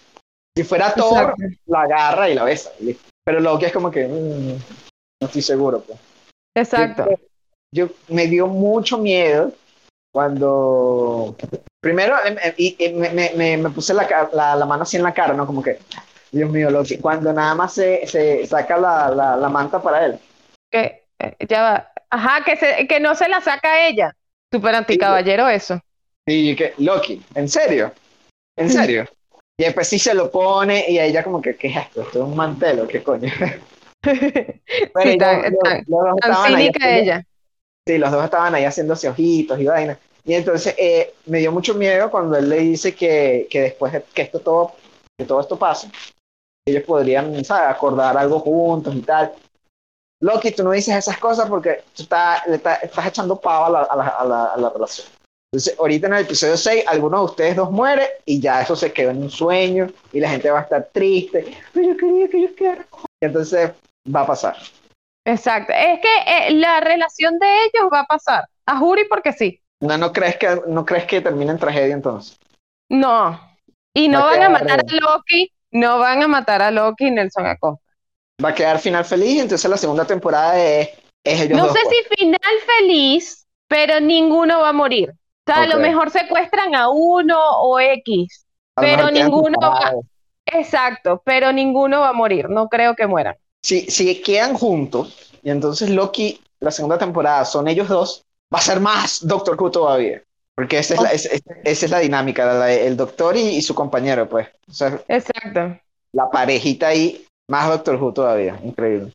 [0.55, 1.35] Si fuera Thor,
[1.67, 2.71] la agarra y la besa.
[3.25, 4.49] Pero Loki es como que, mm,
[5.21, 5.81] no estoy seguro.
[5.81, 5.99] Pues.
[6.55, 7.09] Exacto.
[7.75, 9.53] Yo, me dio mucho miedo
[10.13, 11.35] cuando...
[11.81, 14.97] Primero, em, em, y, y me, me- me- me puse la, la, la mano así
[14.97, 15.47] en la cara, ¿no?
[15.47, 15.79] Como que,
[16.33, 16.99] Dios mío, Loki.
[16.99, 20.19] Cuando nada más se, se saca la, la, la manta para él.
[20.71, 21.93] Que eh, ya va.
[22.11, 24.15] Ajá, que, se, que no se la saca ella.
[24.53, 25.81] Súper anticaballero eso.
[26.27, 27.93] Y que, Loki, ¿en serio?
[28.57, 29.07] ¿En serio?
[29.59, 32.03] Y después sí se lo pone y ella como que, ¿qué es esto?
[32.03, 33.31] ¿Esto es un mantel o qué coño?
[34.03, 37.27] Pero Sí, tan, los- tan- los dos tan ahí ella.
[37.87, 39.99] Sí, los dos estaban ahí haciéndose ojitos y vaina.
[40.25, 44.03] Y entonces eh, me dio mucho miedo cuando él le dice que, que después de
[44.15, 44.75] que esto todo,
[45.19, 45.91] que todo esto pase,
[46.67, 47.75] ellos podrían, ¿sabes?
[47.75, 49.33] acordar algo juntos y tal.
[50.21, 53.71] Loki, tú no dices esas cosas porque tú estás, le estás, estás echando pava a
[53.71, 55.07] la, a, la, a, la, a la relación.
[55.51, 58.93] Entonces, ahorita en el episodio 6, alguno de ustedes dos muere y ya eso se
[58.93, 61.57] quedó en un sueño y la gente va a estar triste.
[61.73, 62.87] Pero yo quería que ellos quedaran.
[63.21, 63.71] Y entonces
[64.15, 64.57] va a pasar.
[65.25, 65.73] Exacto.
[65.73, 68.45] Es que eh, la relación de ellos va a pasar.
[68.67, 69.61] A Juri porque sí.
[69.81, 72.39] No, no crees que, no crees que termine en tragedia entonces.
[72.91, 73.41] No.
[73.95, 74.83] Y no van a matar a.
[74.83, 75.51] Loki.
[75.71, 77.85] No van a matar a Loki y Nelson Acosta.
[78.45, 80.91] Va a quedar final feliz, entonces la segunda temporada es,
[81.25, 81.73] es ellos No dos.
[81.73, 81.97] sé pues.
[82.09, 82.41] si final
[82.79, 85.11] feliz, pero ninguno va a morir.
[85.11, 88.45] O sea, a lo mejor secuestran a uno o X.
[88.77, 89.95] Pero ninguno va-.
[90.47, 92.49] Exacto, pero ninguno va a morir.
[92.49, 93.35] No creo que mueran.
[93.63, 98.25] Si, si quedan juntos, y entonces Loki, la segunda temporada, son ellos dos,
[98.55, 100.23] va a ser más Doctor Who todavía.
[100.55, 103.63] Porque esa es la, es- es- esa es la dinámica, la- el doctor y, y
[103.63, 104.49] su compañero, pues.
[104.69, 105.79] O sea, Exacto.
[106.13, 108.59] la parejita ahí, más Doctor Who todavía.
[108.63, 109.13] Increíble.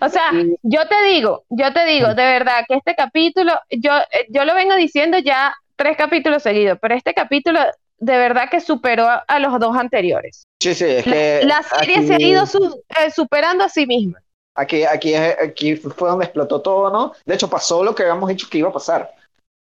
[0.00, 4.26] O sea, yo te digo, yo te digo, de verdad que este capítulo, yo, eh,
[4.28, 7.60] yo lo vengo diciendo ya tres capítulos seguidos, pero este capítulo
[7.98, 10.48] de verdad que superó a, a los dos anteriores.
[10.60, 13.86] Sí, sí, es La, que la serie se ha ido su- eh, superando a sí
[13.86, 14.20] misma.
[14.56, 17.12] Aquí, aquí, aquí fue donde explotó todo, ¿no?
[17.24, 19.12] De hecho, pasó lo que habíamos dicho que iba a pasar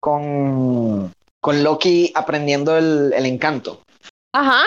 [0.00, 3.82] con, con Loki aprendiendo el, el encanto.
[4.32, 4.62] Ajá,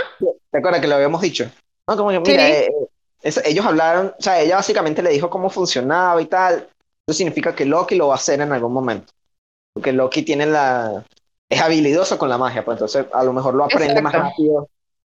[0.51, 1.49] ¿Te acuerdas que lo habíamos dicho?
[1.87, 2.51] No, como que, mira, Sí.
[2.53, 2.87] eh, eh,
[3.21, 6.67] es- ellos hablaron, o sea, ella básicamente le dijo cómo funcionaba y tal.
[7.07, 9.13] Eso significa que Loki lo va a hacer en algún momento.
[9.73, 11.05] Porque Loki tiene la...
[11.49, 14.69] es habilidoso con la magia, pues entonces a lo mejor lo aprende más rápido.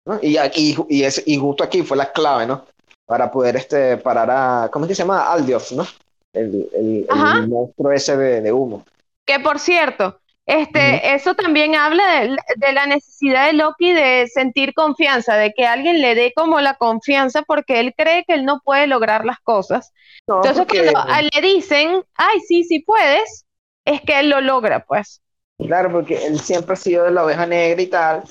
[0.05, 0.19] ¿no?
[0.21, 2.65] Y, aquí, y, es, y justo aquí fue la clave, ¿no?
[3.05, 4.69] Para poder este, parar a...
[4.71, 5.31] ¿Cómo es que se llama?
[5.31, 5.86] Aldioth, ¿no?
[6.33, 8.83] El, el, el monstruo ese de, de humo.
[9.25, 14.73] que por cierto, este, eso también habla de, de la necesidad de Loki de sentir
[14.73, 18.60] confianza, de que alguien le dé como la confianza porque él cree que él no
[18.63, 19.91] puede lograr las cosas.
[20.27, 23.45] No, Entonces porque- cuando a- le dicen, ay, sí, sí puedes,
[23.86, 25.21] es que él lo logra, pues.
[25.60, 28.23] Claro, porque él siempre ha sido de la oveja negra y tal.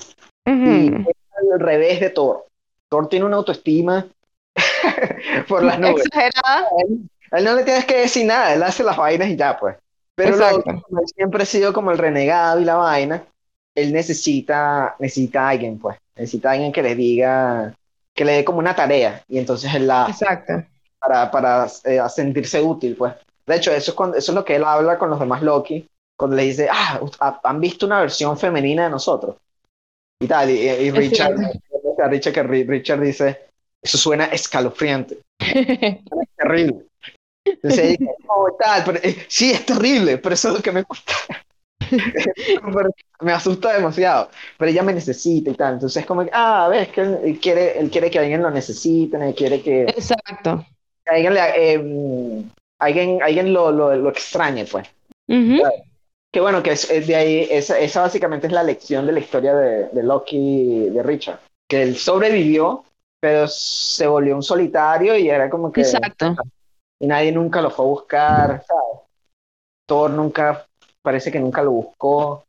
[0.45, 1.15] Y es
[1.53, 2.45] al revés de Thor.
[2.89, 4.05] Thor tiene una autoestima
[5.47, 6.05] por las nubes.
[6.05, 6.67] Exagerada.
[7.31, 9.75] A él no le tienes que decir nada, él hace las vainas y ya, pues.
[10.15, 13.23] Pero como él siempre ha sido como el renegado y la vaina,
[13.75, 15.97] él necesita, necesita a alguien, pues.
[16.15, 17.73] Necesita a alguien que le diga,
[18.13, 19.23] que le dé como una tarea.
[19.27, 20.63] Y entonces él la, Exacto.
[20.99, 23.13] para, para eh, sentirse útil, pues.
[23.45, 25.85] De hecho, eso es, cuando, eso es lo que él habla con los demás Loki,
[26.15, 29.35] cuando le dice, ah, ¿ha- han visto una versión femenina de nosotros.
[30.21, 31.35] Y tal, y, y Richard,
[32.09, 33.47] Richard, que Ri- Richard dice,
[33.81, 35.17] eso suena escalofriante,
[36.37, 36.85] terrible.
[37.45, 41.13] Entonces "No, tal, pero, eh, sí, es terrible, pero eso es lo que me gusta.
[43.21, 45.75] Me asusta demasiado, pero ella me necesita y tal.
[45.75, 49.33] Entonces es como ah, ves que él, quiere, él quiere que alguien lo necesite, él
[49.35, 50.65] quiere que, Exacto.
[51.05, 52.43] que alguien, le- eh,
[52.79, 54.87] alguien, alguien lo, lo, lo extrañe, pues.
[55.27, 55.61] Ujú.
[56.31, 59.19] Que bueno, que es, es de ahí, esa, esa básicamente es la lección de la
[59.19, 61.39] historia de, de Loki, de Richard.
[61.69, 62.83] Que él sobrevivió,
[63.21, 65.81] pero se volvió un solitario y era como que...
[65.81, 66.35] Exacto.
[67.03, 69.01] Y nadie nunca lo fue a buscar, ¿sabes?
[69.85, 70.65] Thor nunca,
[71.01, 72.45] parece que nunca lo buscó.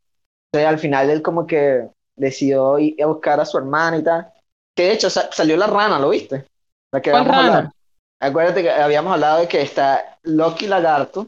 [0.46, 4.32] Entonces al final él como que decidió ir a buscar a su hermana y tal.
[4.76, 6.46] Que de hecho sa- salió la rana, ¿lo viste?
[6.92, 7.46] La que ¿Cuál rana?
[7.48, 7.72] hablado.
[8.20, 11.26] Acuérdate que habíamos hablado de que está Loki Lagarto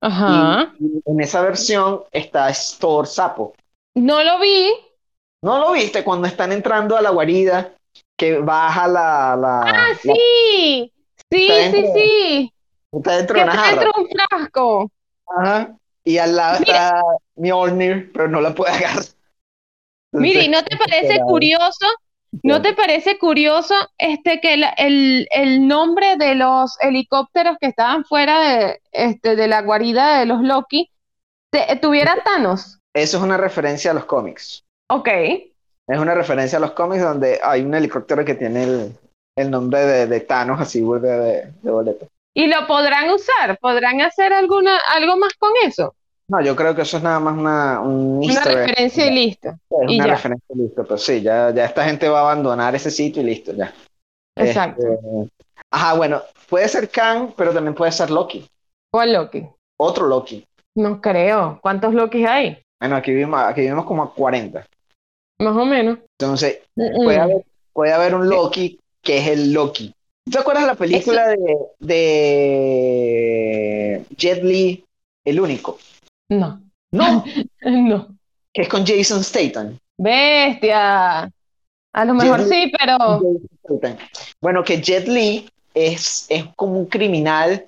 [0.00, 0.74] Ajá.
[0.80, 3.54] y en esa versión está Thor Sapo.
[3.94, 4.72] No lo vi.
[5.44, 7.72] ¿No lo viste cuando están entrando a la guarida?
[8.16, 9.36] Que baja la...
[9.36, 10.92] la Ah, la- sí.
[11.30, 12.52] Sí, sí, sí.
[12.92, 13.80] está dentro de una está jarra.
[13.82, 14.90] dentro de un frasco.
[15.36, 15.76] Ajá.
[16.04, 16.86] Y al lado Mira.
[16.86, 17.02] está
[17.36, 19.04] Mjolnir, pero no la puede agarrar.
[20.12, 21.86] Mire, ¿y Entonces, no te parece curioso?
[22.42, 28.04] ¿No te parece curioso este que la- el, el nombre de los helicópteros que estaban
[28.04, 30.90] fuera de, este, de la guarida de los Loki
[31.50, 32.80] te- tuviera Thanos?
[32.94, 34.64] Eso es una referencia a los cómics.
[34.88, 35.08] Ok.
[35.08, 38.92] Es una referencia a los cómics donde hay un helicóptero que tiene el,
[39.38, 42.06] el nombre de, de Thanos así burde de, de boleto.
[42.34, 43.58] ¿Y lo podrán usar?
[43.60, 45.94] ¿Podrán hacer alguna, algo más con eso?
[46.28, 49.48] No, yo creo que eso es nada más una, un Una referencia y listo.
[49.70, 50.12] Es y una ya.
[50.14, 53.52] referencia listo, pero sí, ya, ya esta gente va a abandonar ese sitio y listo,
[53.54, 53.72] ya.
[54.36, 54.82] Exacto.
[54.86, 55.32] Este,
[55.70, 58.46] ajá, bueno, puede ser Kang, pero también puede ser Loki.
[58.92, 59.46] ¿Cuál Loki?
[59.80, 60.44] Otro Loki.
[60.76, 61.58] No creo.
[61.62, 62.62] ¿Cuántos Lokis hay?
[62.80, 64.64] Bueno, aquí vimos, aquí vimos como a 40.
[65.40, 65.98] Más o menos.
[66.20, 69.94] Entonces, Mm, puede haber, puede haber un Loki que es el Loki.
[70.30, 71.56] ¿Te acuerdas la película de,
[72.28, 74.84] de Jet Li,
[75.24, 75.78] el único?
[76.28, 76.60] No.
[76.92, 77.24] No,
[77.62, 78.08] No.
[78.52, 79.78] que es con Jason Statham.
[79.96, 81.22] Bestia.
[81.94, 82.98] A lo mejor Jet sí, pero.
[84.42, 87.64] Bueno, que Jet Li es, es como un criminal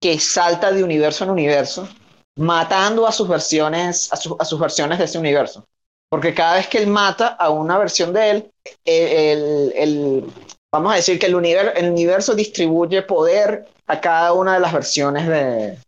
[0.00, 1.88] que salta de universo en universo,
[2.36, 5.64] matando a sus versiones, a, su- a sus versiones de ese universo.
[6.08, 8.50] Porque cada vez que él mata a una versión de él,
[8.84, 10.24] el, el- el-
[10.72, 14.72] vamos a decir que el universo, el universo distribuye poder a cada una de las
[14.72, 15.78] versiones de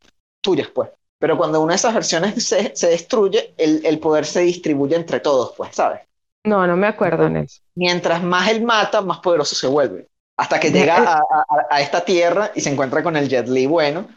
[0.41, 0.91] tuyas, pues.
[1.19, 5.21] Pero cuando una de esas versiones se, se destruye, el, el poder se distribuye entre
[5.21, 6.01] todos, pues, ¿sabes?
[6.45, 7.65] no, no me acuerdo, Nelson.
[7.75, 10.09] mientras más él mata, más poderoso se vuelve.
[10.37, 13.67] Hasta que llega a, a- a esta tierra y se encuentra con el Jet Li
[13.67, 14.09] bueno.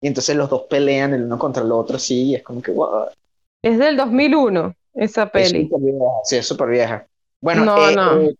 [0.00, 2.70] Y entonces los dos pelean el uno contra el otro, sí, y es como que,
[2.72, 3.06] wow,
[3.62, 5.72] Es del 2001, esa es peli.
[5.72, 6.04] súper vieja.
[6.24, 7.06] Sí, es súper vieja.
[7.40, 8.30] Bueno, No, eh, no.
[8.30, 8.34] eh,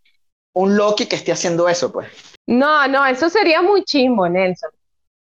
[0.58, 2.08] un Loki que esté haciendo eso, pues.
[2.46, 4.70] No, no, eso sería muy chimbo, Nelson.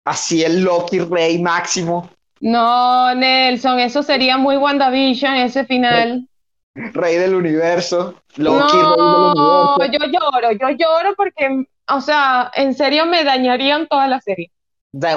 [0.06, 6.28] Así el Loki rey máximo, No, Nelson, eso sería muy WandaVision, ese final.
[6.74, 9.84] rey del universo, Loki rey del No, universo.
[9.86, 14.50] yo lloro, yo lloro porque, o sea, en serio me dañarían toda la serie.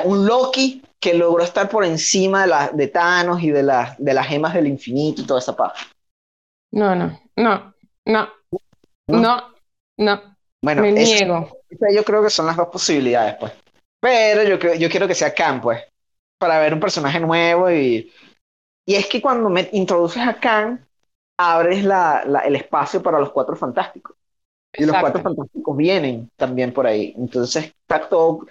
[0.05, 4.13] Un Loki que logró estar por encima de, la, de Thanos y de, las de
[4.13, 5.85] las gemas del infinito y toda esa paja.
[6.71, 7.73] No, no, no,
[8.05, 8.29] no,
[9.07, 9.21] ¿No?
[9.21, 9.43] no,
[9.97, 10.21] no,
[10.61, 11.49] Bueno, me niego.
[11.69, 13.53] Esa Yo creo que son las dos posibilidades, pues.
[13.99, 15.83] Pero yo, creo- yo quiero que sea Khan, pues.
[16.39, 18.11] Para ver un personaje nuevo y.
[18.85, 20.87] Y es que cuando me introduces a Khan,
[21.37, 24.15] abres la, la- el espacio para los cuatro fantásticos.
[24.73, 27.13] Y los cuatro fantásticos vienen también por ahí.
[27.17, 28.47] Entonces está todo,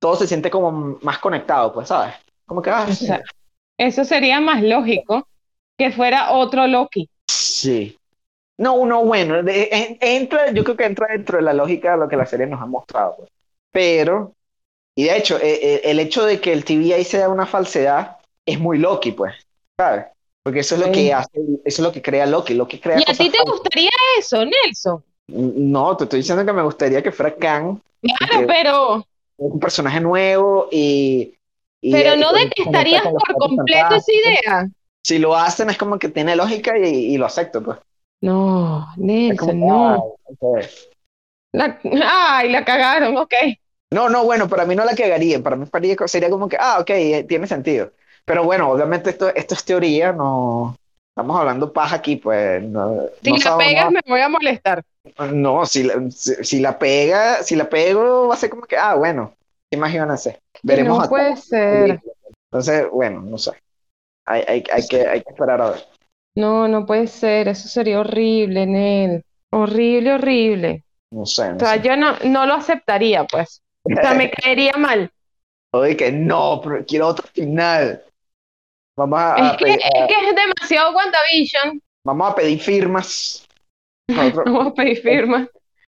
[0.00, 2.14] todo se siente como más conectado, pues, ¿sabes?
[2.46, 3.22] Como que, ah, O sea,
[3.78, 5.28] eso sería más lógico
[5.78, 7.08] que fuera otro Loki.
[7.30, 7.97] Sí.
[8.58, 11.98] No, no, bueno, de- en- entra, yo creo que entra dentro de la lógica de
[11.98, 13.16] lo que la serie nos ha mostrado.
[13.18, 13.30] pues.
[13.70, 14.34] Pero,
[14.96, 18.58] y de hecho, eh, eh, el hecho de que el TVA sea una falsedad es
[18.58, 19.34] muy Loki, pues,
[19.78, 20.06] ¿sabes?
[20.42, 22.54] Porque eso es lo que hace, eso es lo que crea Loki.
[22.54, 23.46] Loki crea ¿Y a ti te falsas.
[23.52, 25.04] gustaría eso, Nelson?
[25.28, 29.06] No, te estoy diciendo que me gustaría que fuera Kang, Claro, pero,
[29.36, 31.34] un personaje nuevo y.
[31.80, 34.68] y- pero y no detestarías los por completo esa idea.
[35.02, 37.78] Si lo hacen es como que tiene lógica y, y lo acepto, pues.
[38.20, 40.16] No, Nelson, no.
[40.40, 40.60] ah.
[41.52, 43.34] La- ay, la cagaron, ok.
[43.90, 45.66] No, no, bueno, para mí no la cagaría, para mí
[46.06, 47.92] sería como que, ah, ok, eh, tiene sentido.
[48.24, 50.76] Pero bueno, obviamente esto, esto es teoría, no,
[51.10, 52.62] estamos hablando paja aquí, pues.
[52.62, 54.82] No, si no la pegas me voy a molestar.
[55.32, 58.76] No, si la, si, si la pega, si la pego, va a ser como que,
[58.76, 59.34] ah, bueno,
[59.70, 60.38] ¿qué más iban a hacer?
[60.62, 62.00] Veremos no puede ser.
[62.50, 63.52] Entonces, bueno, no sé.
[64.26, 65.86] Hay, hay, hay que, hay que esperar a ver.
[66.38, 67.48] No, no puede ser.
[67.48, 69.24] Eso sería horrible, Nel.
[69.50, 70.84] Horrible, horrible.
[71.10, 71.82] No sé, no O sea, sé.
[71.82, 73.62] yo no, no lo aceptaría, pues.
[73.82, 75.10] O sea, me caería mal.
[75.72, 78.02] Oye, que no, pero quiero otro final.
[78.96, 81.82] Vamos a, Es que, pedir, es que es demasiado WandaVision.
[82.04, 83.46] vamos a pedir firmas
[84.10, 85.48] otro- Vamos a pedir firma.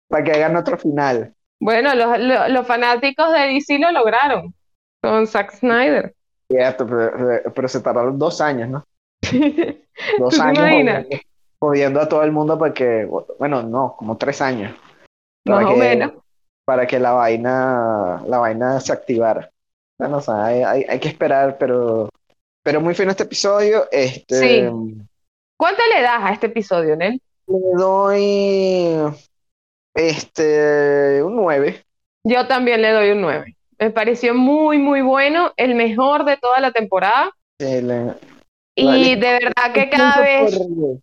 [0.10, 1.34] para que hagan otro final.
[1.60, 4.54] Bueno, los, los, los fanáticos de DC lo lograron
[5.02, 6.14] con Zack Snyder.
[6.50, 8.84] Cierto, pero- pero se tardaron dos años, ¿no?
[9.22, 9.32] Dos
[10.18, 11.08] ¿Tú te años jodiendo,
[11.60, 13.06] jodiendo a todo el mundo para que,
[13.40, 14.76] bueno, no, como tres años.
[15.46, 16.14] Para Más o que- menos.
[16.66, 19.50] para que la vaina, la vaina se activara.
[20.00, 22.10] Bueno, o sea, hay, hay, hay que esperar, pero,
[22.64, 23.88] pero muy fino este episodio.
[23.92, 24.48] Este, Sí.
[24.62, 24.72] le
[25.60, 27.20] ¿Cuánto le das a este episodio, Nel?
[27.48, 28.98] doy
[29.96, 31.84] este un 9.
[32.26, 33.56] Yo también le doy un 9.
[33.80, 37.32] Me pareció muy, muy bueno, el mejor de toda la temporada.
[37.60, 38.14] Le,
[38.80, 39.16] Y Vale.
[39.16, 40.56] de verdad que cada vez...
[40.56, 41.00] por-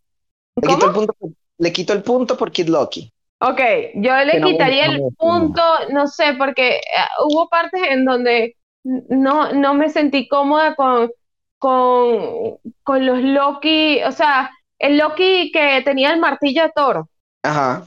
[0.62, 3.12] le, quito el punto, por- le quito el punto por Kid Loki.
[3.41, 3.61] Ok,
[3.97, 5.61] yo le no quitaría el punto,
[5.91, 6.81] no sé, porque eh,
[7.25, 11.11] hubo partes en donde no, no me sentí cómoda con,
[11.59, 17.07] con, con los Loki, o sea, el Loki que tenía el martillo de Thor,
[17.43, 17.87] Ajá.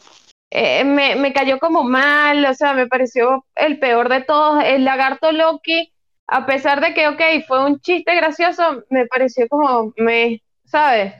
[0.51, 4.63] eh, me, me cayó como mal, o sea, me pareció el peor de todos.
[4.65, 5.93] El lagarto Loki,
[6.27, 11.13] a pesar de que, ok, fue un chiste gracioso, me pareció como, me, ¿sabes?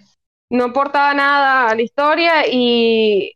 [0.50, 3.34] No aportaba nada a la historia y,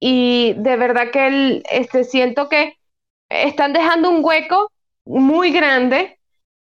[0.00, 2.76] y de verdad que el, este, siento que
[3.28, 4.70] están dejando un hueco
[5.04, 6.18] muy grande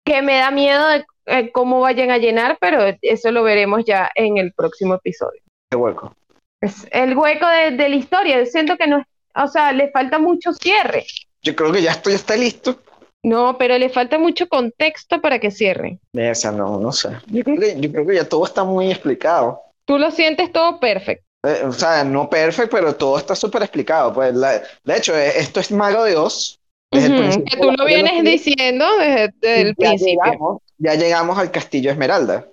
[0.05, 4.11] que me da miedo de eh, cómo vayan a llenar, pero eso lo veremos ya
[4.15, 5.41] en el próximo episodio.
[5.71, 6.15] Qué hueco.
[6.61, 8.45] Es el hueco de, de la historia.
[8.47, 11.07] Siento que no, o sea, le falta mucho cierre.
[11.43, 12.79] Yo creo que ya esto ya está listo.
[13.23, 16.01] No, pero le falta mucho contexto para que cierre.
[16.15, 17.11] O sea, no, no sé.
[17.29, 19.61] Yo creo que, yo creo que ya todo está muy explicado.
[19.85, 21.27] Tú lo sientes todo perfecto.
[21.43, 24.13] Eh, o sea, no perfecto, pero todo está súper explicado.
[24.13, 26.59] Pues, la- de hecho, eh, esto es Mago de Oz.
[26.93, 30.33] Desde el Ujú, principio que tú lo vienes diciendo desde, desde el ya principio.
[30.33, 32.47] Llegamos, ya llegamos al Castillo Esmeralda.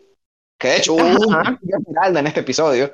[0.59, 1.37] Que de hecho hubo un.
[1.43, 2.91] Castillo Esmeralda en este episodio.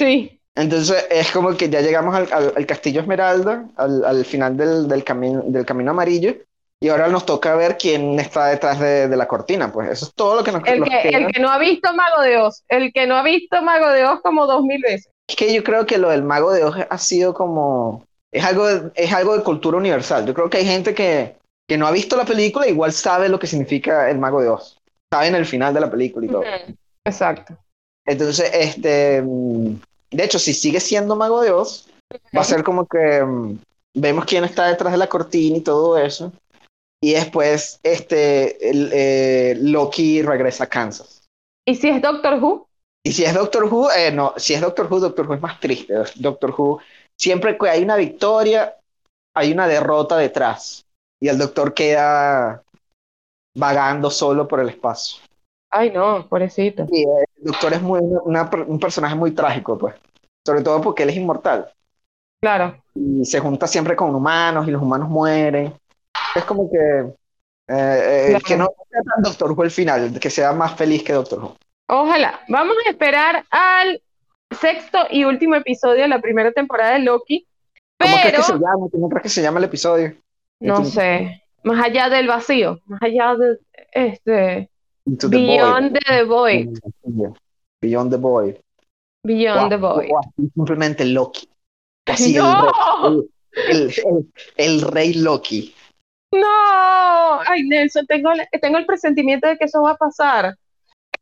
[0.00, 4.56] Sí, Entonces es como que ya llegamos al, al- al Castillo Esmeralda, al, al final
[4.56, 6.34] del, del, camino, del camino amarillo.
[6.80, 9.72] Y ahora nos toca ver quién está detrás de, de la cortina.
[9.72, 11.18] Pues eso es todo lo que nos el que, queda.
[11.18, 14.04] el que no ha visto Mago de Oz, el que no ha visto Mago de
[14.04, 15.08] Oz como dos mil veces.
[15.26, 18.04] Es que yo creo que lo del mago de Oz ha sido como...
[18.30, 20.26] Es algo de, es algo de cultura universal.
[20.26, 23.38] Yo creo que hay gente que, que no ha visto la película, igual sabe lo
[23.38, 24.76] que significa el mago de Oz.
[25.10, 26.42] Saben el final de la película y todo.
[27.06, 27.56] Exacto.
[28.04, 29.22] Entonces, este...
[29.22, 29.76] mm,
[30.10, 31.88] De hecho, si sigue siendo mago de Oz,
[32.36, 33.58] va a ser como que mm,
[33.94, 36.30] vemos quién está detrás de la cortina y todo eso.
[37.00, 41.22] Y después, este, el, eh, Loki regresa a Kansas.
[41.66, 42.66] ¿Y si es Doctor Who?
[43.02, 45.60] Y si es Doctor Who, eh, no, si es Doctor Who, Doctor Who es más
[45.60, 45.94] triste.
[46.16, 46.80] Doctor Who,
[47.16, 48.76] siempre que hay una victoria,
[49.34, 50.86] hay una derrota detrás.
[51.20, 52.62] Y el Doctor queda
[53.56, 55.22] vagando solo por el espacio.
[55.70, 56.86] Ay, no, pobrecito.
[56.90, 59.94] Y eh, el Doctor es muy, una- un personaje muy trágico, pues.
[60.46, 61.70] Sobre todo porque él es inmortal.
[62.40, 62.82] Claro.
[62.94, 65.74] Y se junta siempre con humanos y los humanos mueren.
[66.34, 67.08] Es como que, eh,
[67.68, 68.44] eh, Claro.
[68.46, 71.56] que no sea tan Doctor Who el final, que sea más feliz que Doctor Who.
[71.88, 72.40] Ojalá.
[72.48, 74.00] Vamos a esperar al
[74.60, 77.46] sexto y último episodio de la primera temporada de Loki.
[78.00, 78.86] ¿Cómo crees que se llama?
[78.90, 80.14] ¿Cómo crees que se llama el episodio?
[80.60, 83.58] no sé, más allá del vacío, más allá de
[83.92, 84.70] este,
[85.18, 86.00] the Beyond Void.
[86.06, 86.78] the Void,
[87.82, 88.54] Beyond the Void.
[89.24, 90.08] Beyond the Void.
[90.20, 91.48] así simplemente Loki.
[92.06, 93.28] Así el, rey,
[93.68, 95.74] el, el- el rey Loki.
[96.40, 100.54] No, ay Nelson, tengo, el- tengo el presentimiento de que eso va a pasar.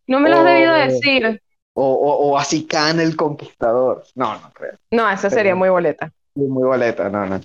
[0.06, 0.46] No me lo has Oh.
[0.46, 1.42] debido decir.
[1.74, 4.04] O, o, o así Khan el conquistador.
[4.14, 4.72] No, no creo.
[4.90, 6.12] No, esa sería muy boleta.
[6.34, 7.40] Muy, boleta, no, no.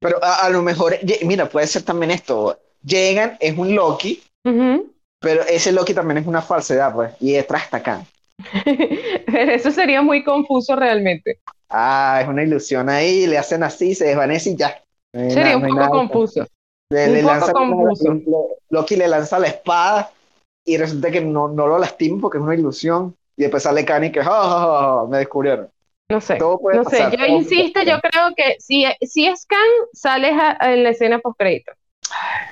[0.00, 2.58] Pero a, a lo mejor, mira, puede ser también esto.
[2.82, 4.22] Llegan, es un Loki,
[5.20, 7.12] pero ese Loki también es una falsedad, pues.
[7.20, 8.04] Y detrás está Khan.
[9.26, 11.40] Eso sería muy confuso realmente.
[11.68, 14.82] Ah, es una ilusión ahí, le hacen así, se desvanece y ya.
[15.12, 16.46] No Sería nada- un poco confuso.
[16.90, 18.14] Le, Un le poco lanza- confuso.
[18.14, 18.24] le-
[18.70, 20.10] Loki le lanza la espada
[20.64, 23.16] y resulta que no, no lo lastima porque es una ilusión.
[23.36, 25.68] Y después sale Khan y que, "Ja, ja, ja, ja", me descubrieron.
[26.10, 26.38] No sé.
[26.38, 29.58] No sé, yo insisto, yo creo que si, si es Khan,
[29.92, 31.72] sales a- en la escena post crédito.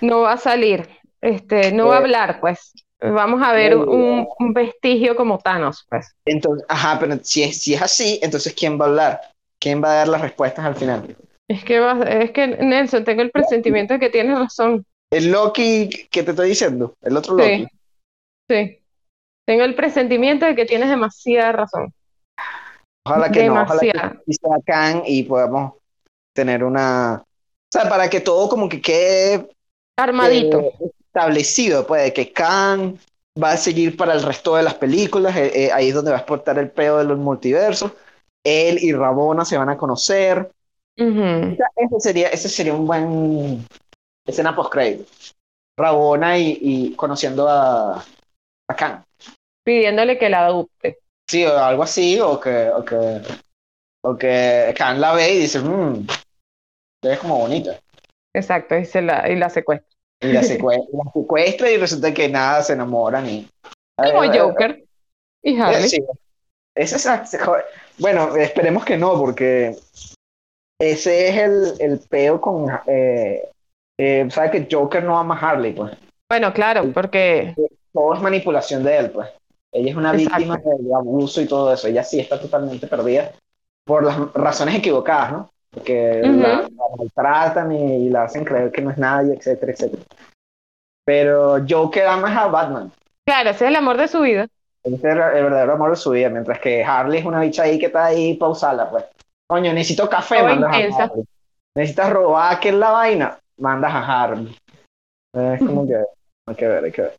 [0.01, 0.89] No va a salir.
[1.20, 2.72] Este, no va a Eh, hablar, pues.
[3.01, 6.14] Vamos a ver un, un vestigio como Thanos, pues.
[6.24, 9.20] Entonces, ajá, pero si es, si es así, entonces ¿quién va a hablar?
[9.61, 11.16] ¿Quién va a dar las respuestas al final?
[11.49, 14.84] Es que, va- es que Nelson, tengo el presentimiento de que tienes razón.
[15.11, 17.66] El Loki que te estoy diciendo, el otro Loki.
[17.66, 17.68] Sí,
[18.51, 18.78] sí.
[19.46, 21.92] Tengo el presentimiento de que tienes demasiada razón.
[23.07, 24.61] Ojalá que no, ojalá que Demasiada.
[24.66, 25.72] Kang y podamos
[26.34, 27.22] tener una...
[27.24, 29.49] O sea, para que todo como que quede
[29.99, 30.61] Armadito.
[30.61, 30.72] eh,
[31.07, 32.96] establecido, pues, de que Kang
[33.42, 36.18] va a seguir para el resto de las películas, eh, eh, ahí es donde va
[36.18, 37.92] a exportar el pedo de los multiversos.
[38.44, 40.51] Él y Rabona se van a conocer.
[40.99, 41.53] Ujú.
[41.53, 43.64] O sea, ese sería, ese sería un buen
[44.26, 44.74] escena post
[45.78, 48.05] Rabona y, y conociendo a,
[48.68, 49.03] a Kang.
[49.64, 50.99] Pidiéndole que la adopte.
[51.28, 53.20] Sí, o algo así, o que, o que,
[54.03, 56.05] o que Kang la ve y dice, mmm,
[57.03, 57.78] es como bonita.
[58.34, 59.88] Exacto, y, se la, y la secuestra.
[60.20, 63.49] Y la, secue- la secuestra y resulta que nada, se enamoran y...
[63.96, 64.84] Como eh, Joker
[65.42, 65.88] y eh, Harley.
[65.88, 66.05] sí.
[66.74, 67.09] Ese es-.
[67.99, 69.76] Bueno, esperemos que no, porque
[70.78, 72.66] ese es el, el peo con...
[72.86, 73.48] Eh,
[74.00, 75.72] eh, ¿Sabes que Joker no ama a Harley?
[75.72, 75.92] Pues
[76.30, 77.54] Bueno, claro, porque
[77.92, 79.28] todo es manipulación de él, pues.
[79.72, 80.36] Ella es una Exacto.
[80.36, 81.88] víctima de, abuso y todo eso.
[81.88, 83.32] Ella sí está totalmente perdida
[83.84, 85.50] por las razones equivocadas, ¿no?
[85.70, 90.02] Porque la, la maltratan y, y la hacen creer que no es nadie, etcétera, etcétera.
[91.04, 92.92] Pero Joker ama a Batman.
[93.26, 94.46] claro, ese es el amor de su vida.
[94.84, 97.64] Ese es el, el verdadero amor de su vida, mientras que Harley es una bicha
[97.64, 99.04] ahí que está ahí pausada, pues.
[99.49, 101.03] Coño, necesito café, Toda mandas intensa.
[101.03, 101.24] a Harley.
[101.74, 103.38] Necesitas robar, ¿qué es la vaina?
[103.57, 104.57] Mandas a Harley.
[105.32, 105.96] Es como que
[106.46, 107.16] hay que ver, hay que ver.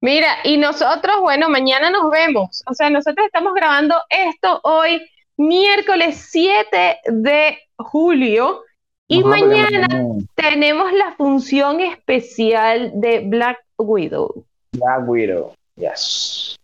[0.00, 2.62] Mira, y nosotros, bueno, mañana nos vemos.
[2.66, 5.04] O sea, nosotros estamos grabando esto hoy,
[5.36, 8.62] miércoles 7 de julio,
[9.08, 9.88] y Ajá, mañana
[10.34, 14.44] tenemos la función especial de Black Widow.
[14.72, 16.56] Black Widow, yes.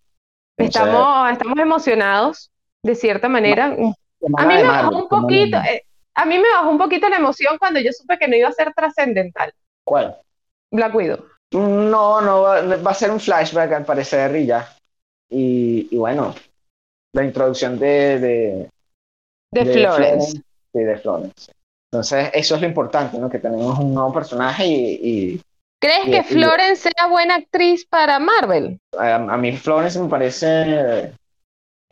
[0.59, 2.51] Estamos, estamos emocionados,
[2.83, 3.77] de cierta manera.
[4.37, 7.17] A mí me Marvel, bajó un poquito, eh, a mí me bajó un poquito la
[7.17, 9.53] emoción cuando yo supe que no iba a ser trascendental,
[9.85, 10.17] ¿Cuál?
[10.71, 11.27] Black Widow.
[11.53, 14.75] No, no, va, a ser un flashback al parecer y ya.
[15.29, 16.35] Y, y bueno,
[17.15, 18.69] la introducción de, de,
[19.53, 20.41] De, de Florence.
[20.73, 21.53] Sí, de Florence.
[21.91, 23.29] Entonces, eso es lo importante, ¿no?
[23.29, 25.41] Que tenemos un nuevo personaje y, y
[25.79, 28.79] ¿Crees y- que Florence sea buena actriz para Marvel?
[28.99, 31.13] a, a mí Florence me parece...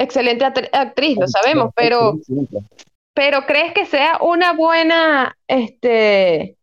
[0.01, 2.15] Excelente actriz, lo sabemos, pero,
[3.13, 6.57] pero ¿crees que sea una buena este,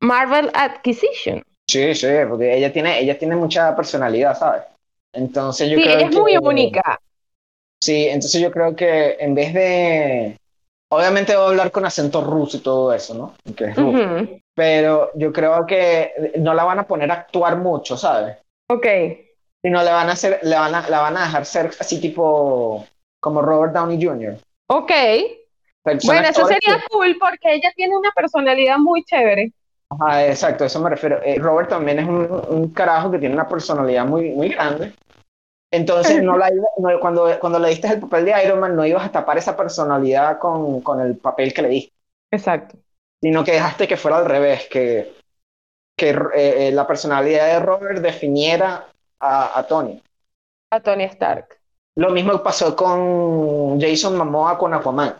[0.00, 1.42] Marvel Acquisition?
[1.68, 4.62] Sí, sí, porque ella tiene, ella tiene mucha personalidad, ¿sabes?
[5.12, 6.98] Entonces yo Sí, creo ella es muy única.
[7.82, 10.36] Sí, entonces yo creo que en vez de...
[10.90, 13.34] Obviamente voy a hablar con acento ruso y todo eso, ¿no?
[13.54, 14.08] Que es ruso.
[14.54, 18.38] Pero yo creo que no la van a poner a actuar mucho, ¿sabes?
[18.70, 18.86] Ok,
[19.64, 22.86] Sino le van a hacer, le van a, la van a dejar ser así tipo
[23.18, 24.36] como Robert Downey Jr.
[24.66, 24.92] ok.
[26.04, 29.52] Bueno, eso sería que- cool porque ella tiene una personalidad muy chévere.
[29.88, 31.20] Ajá, exacto, eso me refiero.
[31.22, 34.92] Eh, Robert también es un, un carajo que tiene una personalidad muy, muy grande.
[35.70, 39.06] Entonces, no la, no- cuando, cuando le diste el papel de Iron Man, no ibas
[39.06, 41.92] a tapar esa personalidad con, con el papel que le diste,
[42.30, 42.76] Exacto.
[43.22, 45.12] sino que dejaste que fuera al revés, que,
[45.96, 48.86] que eh, eh, la personalidad de Robert definiera
[49.20, 50.02] a, a Tony.
[50.70, 51.58] A Tony Stark.
[51.96, 55.14] Lo mismo pasó con Jason Momoa con Aquaman.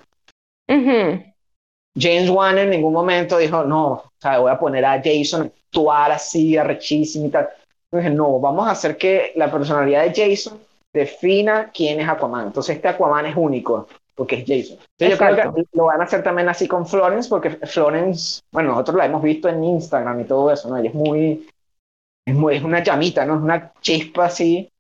[1.97, 5.45] James Wan en ningún momento dijo, no, o sea, voy a poner a Jason a
[5.45, 7.49] actuar así, arrechísimo y tal.
[7.93, 10.59] Yo dije, no, vamos a hacer que la personalidad de Jason
[10.93, 12.49] defina quién es Aquaman.
[12.49, 13.87] Entonces este Aquaman es único,
[14.17, 14.79] porque es Jason.
[14.99, 15.55] Entonces yo creo Exacto.
[15.55, 19.23] que lo van a hacer también así con Florence, porque Florence, bueno, nosotros la hemos
[19.23, 20.77] visto en Instagram y todo eso, ¿no?
[20.77, 21.47] Ella es muy,
[22.27, 23.37] es muy, es una llamita, ¿no?
[23.37, 24.71] Es una chispa así.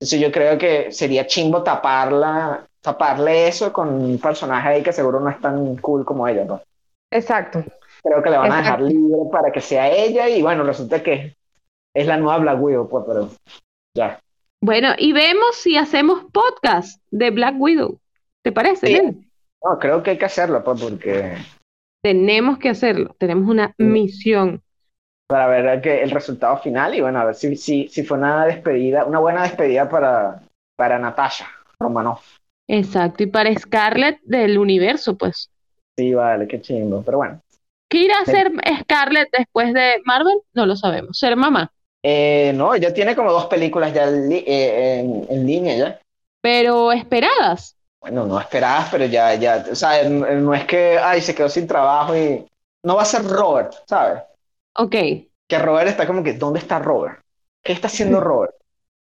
[0.00, 5.20] Entonces yo creo que sería chimbo taparla, taparle eso con un personaje ahí que seguro
[5.20, 6.60] no es tan cool como ella, ¿no?
[7.10, 7.64] Exacto.
[8.02, 11.34] Creo que le van a dejar libre para que sea ella y bueno, resulta que
[11.94, 13.30] es la nueva Black Widow, pues, pero
[13.96, 14.20] ya.
[14.62, 17.98] Bueno, y vemos si hacemos podcast de Black Widow.
[18.44, 18.86] ¿Te parece?
[18.86, 18.92] Sí.
[18.94, 19.30] Nen?
[19.64, 21.36] No, creo que hay que hacerlo, pues, porque
[22.02, 23.16] Tenemos que hacerlo.
[23.18, 24.62] Tenemos una misión.
[25.26, 28.46] Para ver que el resultado final y bueno, a ver si, si, si fue una
[28.46, 30.42] despedida, una buena despedida para,
[30.76, 31.48] para Natasha
[31.80, 32.36] Romanoff.
[32.68, 33.22] Exacto.
[33.22, 35.50] Y para Scarlett del universo, pues.
[35.96, 37.40] Sí, vale, qué chingo, pero bueno.
[37.88, 40.38] ¿Qué irá a hacer Scarlett después de Marvel?
[40.54, 41.18] No lo sabemos.
[41.18, 41.70] Ser mamá.
[42.02, 46.00] Eh, no, ella tiene como dos películas ya li- eh, en, en línea ya.
[46.40, 47.76] Pero esperadas.
[48.00, 51.66] Bueno, no esperadas, pero ya, ya, o sea, no es que, ay, se quedó sin
[51.66, 52.46] trabajo y
[52.84, 54.22] no va a ser Robert, ¿sabes?
[54.78, 54.94] Ok.
[55.48, 57.20] que Robert está como que, ¿dónde está Robert?
[57.62, 58.54] ¿Qué está haciendo Robert?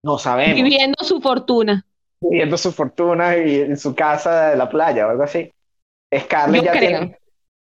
[0.03, 0.57] No sabemos.
[0.57, 1.85] Viviendo su fortuna.
[2.21, 5.53] Viviendo su fortuna y en su casa de la playa o algo así.
[6.17, 7.19] Scarlett ya tiene,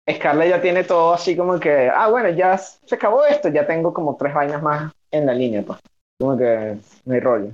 [0.10, 3.93] Scarlett ya tiene todo así como que, ah, bueno, ya se acabó esto, ya tengo
[3.93, 5.80] como tres vainas más en la línea, pues.
[6.20, 7.52] Como que no hay rollo.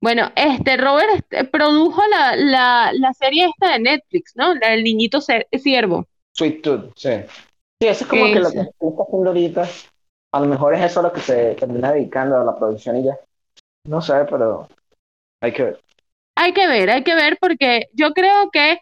[0.00, 4.52] Bueno, este Robert este, produjo la, la, la, serie esta de Netflix, ¿no?
[4.54, 6.06] La del niñito siervo.
[6.32, 7.10] Sweet Tooth, sí.
[7.82, 9.68] Sí, eso es como que lo que está haciendo ahorita.
[10.32, 13.18] A lo mejor es eso lo que se termina dedicando a la producción y ya.
[13.88, 14.68] No sé, pero
[15.42, 15.80] hay que ver.
[16.36, 18.78] Hay que ver, hay que ver porque yo creo que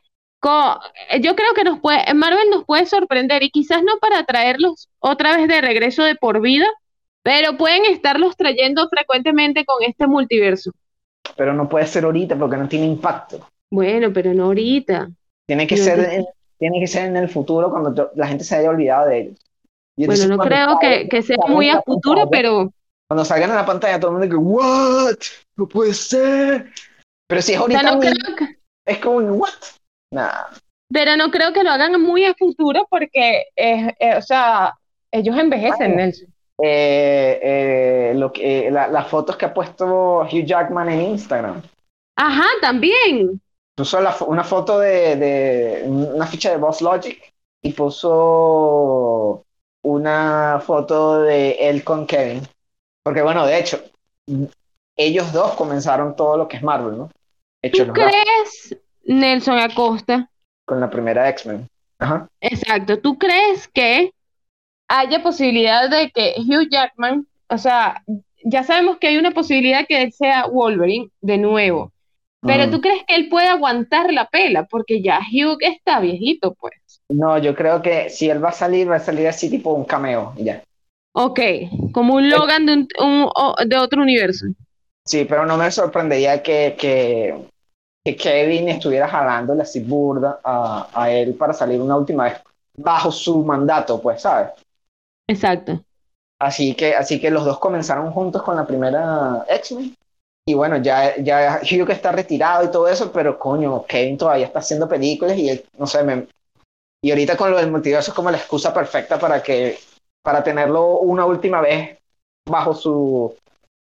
[1.22, 5.34] yo creo que nos puede, Marvel nos puede sorprender y quizás no para traerlos otra
[5.34, 6.66] vez de regreso de por vida,
[7.22, 10.72] pero pueden estarlos trayendo frecuentemente con este multiverso.
[11.38, 13.48] Pero no puede ser ahorita porque no tiene impacto.
[13.70, 15.08] Bueno, pero no ahorita.
[15.46, 16.26] Tiene que, ser, en,
[16.60, 19.38] tiene que ser en el futuro cuando la gente se haya olvidado de ellos.
[19.96, 22.72] bueno, no creo que, que, sea muy a futuro, pero...
[23.08, 25.18] Cuando salgan en la pantalla todo el mundo dice, ¿what?
[25.56, 26.70] No puede ser.
[27.26, 27.98] Pero si es ahorita,
[28.86, 29.48] es como, ¿what?
[30.92, 34.74] Pero no creo que lo hagan muy a futuro porque, eh, o sea,
[35.10, 36.28] ellos envejecen, Nelson.
[36.62, 41.62] Eh, eh, lo que, las fotos que ha puesto Hugh Jackman en Instagram.
[42.16, 43.40] Ajá, también.
[43.80, 49.46] Puso una foto de, de, una ficha de Boss Logic y puso
[49.82, 52.46] una foto de él con Kevin.
[53.02, 53.82] Porque bueno, de hecho,
[54.98, 57.10] ellos dos comenzaron todo lo que es Marvel, ¿no?
[57.62, 60.30] ¿Tú crees, Nelson Acosta.
[60.66, 61.66] Con la primera X-Men.
[62.00, 62.28] Ajá.
[62.42, 62.98] Exacto.
[62.98, 64.12] ¿Tú crees que
[64.88, 68.04] haya posibilidad de que Hugh Jackman, o sea,
[68.44, 71.92] ya sabemos que hay una posibilidad que él sea Wolverine de nuevo,
[72.40, 72.70] pero mm.
[72.70, 74.66] ¿tú crees que él puede aguantar la pela?
[74.66, 76.74] Porque ya Hugh está viejito, pues.
[77.08, 79.84] No, yo creo que si él va a salir, va a salir así tipo un
[79.84, 80.62] cameo, ya.
[81.12, 81.40] Ok,
[81.92, 83.28] como un Logan de, un,
[83.66, 84.46] de otro universo.
[85.04, 87.34] Sí, pero no me sorprendería que, que,
[88.04, 92.40] que Kevin estuviera jalando la burda a, a él para salir una última vez
[92.76, 94.52] bajo su mandato, pues, ¿sabes?
[95.28, 95.82] Exacto.
[96.38, 99.94] Así que, así que los dos comenzaron juntos con la primera X-Men.
[100.50, 104.46] Y bueno, ya, ya Hugh que está retirado y todo eso, pero coño, Kevin todavía
[104.46, 106.26] está haciendo películas y él, no sé, me...
[107.04, 109.78] y ahorita con lo del multiverso es como la excusa perfecta para que,
[110.24, 111.96] para tenerlo una última vez
[112.48, 113.32] bajo su,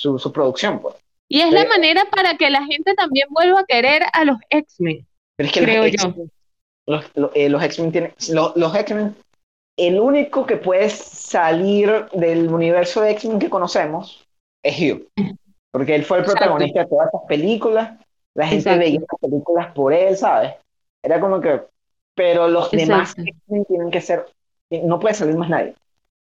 [0.01, 0.95] su, su producción, pues.
[1.29, 5.05] Y es la manera para que la gente también vuelva a querer a los X-Men.
[5.37, 6.15] Creo yo.
[6.87, 7.05] Los,
[7.35, 8.13] eh, los, X-Men tienen.
[8.29, 9.15] Los, los X-Men.
[9.77, 14.25] El único que puede salir del universo de X-Men que conocemos
[14.63, 15.07] es Hugh.
[15.71, 17.99] Porque él fue el protagonista de todas estas películas.
[18.33, 20.53] La gente veía estas películas por él, ¿sabes?
[21.03, 21.61] Era como que.
[22.15, 24.25] Pero los demás X-Men tienen que ser.
[24.69, 25.75] No puede salir más nadie.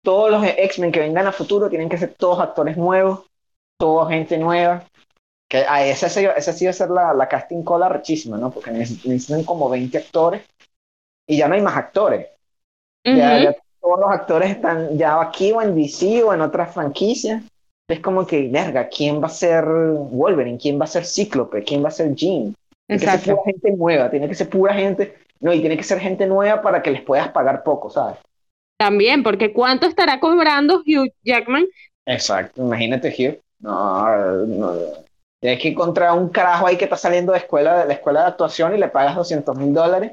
[0.02, 3.28] Todos los X-Men que vengan a futuro tienen que ser todos actores nuevos
[3.78, 4.84] todo gente nueva.
[5.48, 8.50] Que a esa, esa sí va a ser la, la casting cola rechísima, ¿no?
[8.50, 10.42] Porque necesitan como 20 actores
[11.26, 12.26] y ya no hay más actores.
[13.04, 17.42] ya, todos los actores están ya aquí o en DC o en otras franquicias.
[17.88, 20.58] Es como que, verga, ¿quién va a ser Wolverine?
[20.58, 21.64] ¿Quién va a ser Cíclope?
[21.64, 22.54] ¿Quién va a ser Jean?
[22.86, 25.82] Tiene que ser pura gente nueva, tiene que ser pura gente, no, y tiene que
[25.82, 28.18] ser gente nueva para que les puedas pagar poco, ¿sabes?
[28.78, 31.66] También, porque ¿cuánto estará cobrando Hugh Jackman?
[32.06, 33.40] Exacto, imagínate Hugh.
[33.60, 34.74] No, no.
[35.40, 38.26] Tienes que encontrar un carajo ahí que está saliendo de, escuela, de la escuela de
[38.28, 40.12] actuación y le pagas 200 mil dólares.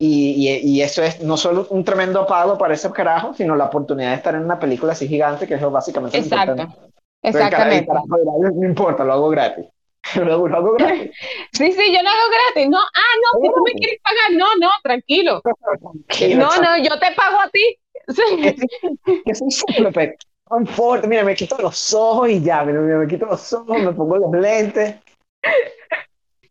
[0.00, 4.10] Y, y, eso es no solo un tremendo pago para ese carajo, sino la oportunidad
[4.10, 6.87] de estar en una película así gigante, que es lo básicamente Exacto.
[7.22, 7.90] Exactamente.
[7.90, 9.66] no importa, lo hago gratis.
[10.14, 11.10] Lo hago, gratis.
[11.52, 12.70] Sí, sí, yo lo hago gratis.
[12.70, 14.32] No, ah, no, tú no me quieres pagar.
[14.32, 15.42] No, no, tranquilo.
[16.36, 17.78] no, no, yo te pago a ti.
[18.08, 19.50] Sí.
[19.50, 23.92] Simple confort, mira, me quito los ojos y ya, mira, me quito los ojos, me
[23.92, 24.96] pongo los lentes.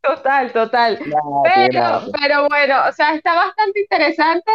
[0.02, 1.00] Total, total.
[1.44, 4.52] pero, pero bueno, o sea, está bastante interesante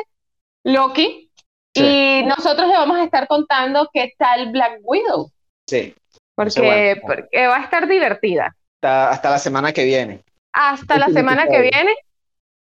[0.64, 1.28] Loki.
[1.74, 5.30] Y nosotros le vamos a estar contando qué tal Black Widow.
[5.66, 5.94] Sí.
[6.34, 8.56] Porque, porque va a estar divertida.
[8.76, 10.22] Hasta, hasta la semana que viene.
[10.52, 11.94] Hasta la semana que viene.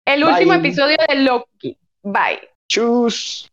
[0.05, 1.77] El último episodio de Loki.
[2.01, 2.49] Bye.
[2.67, 3.49] Chus.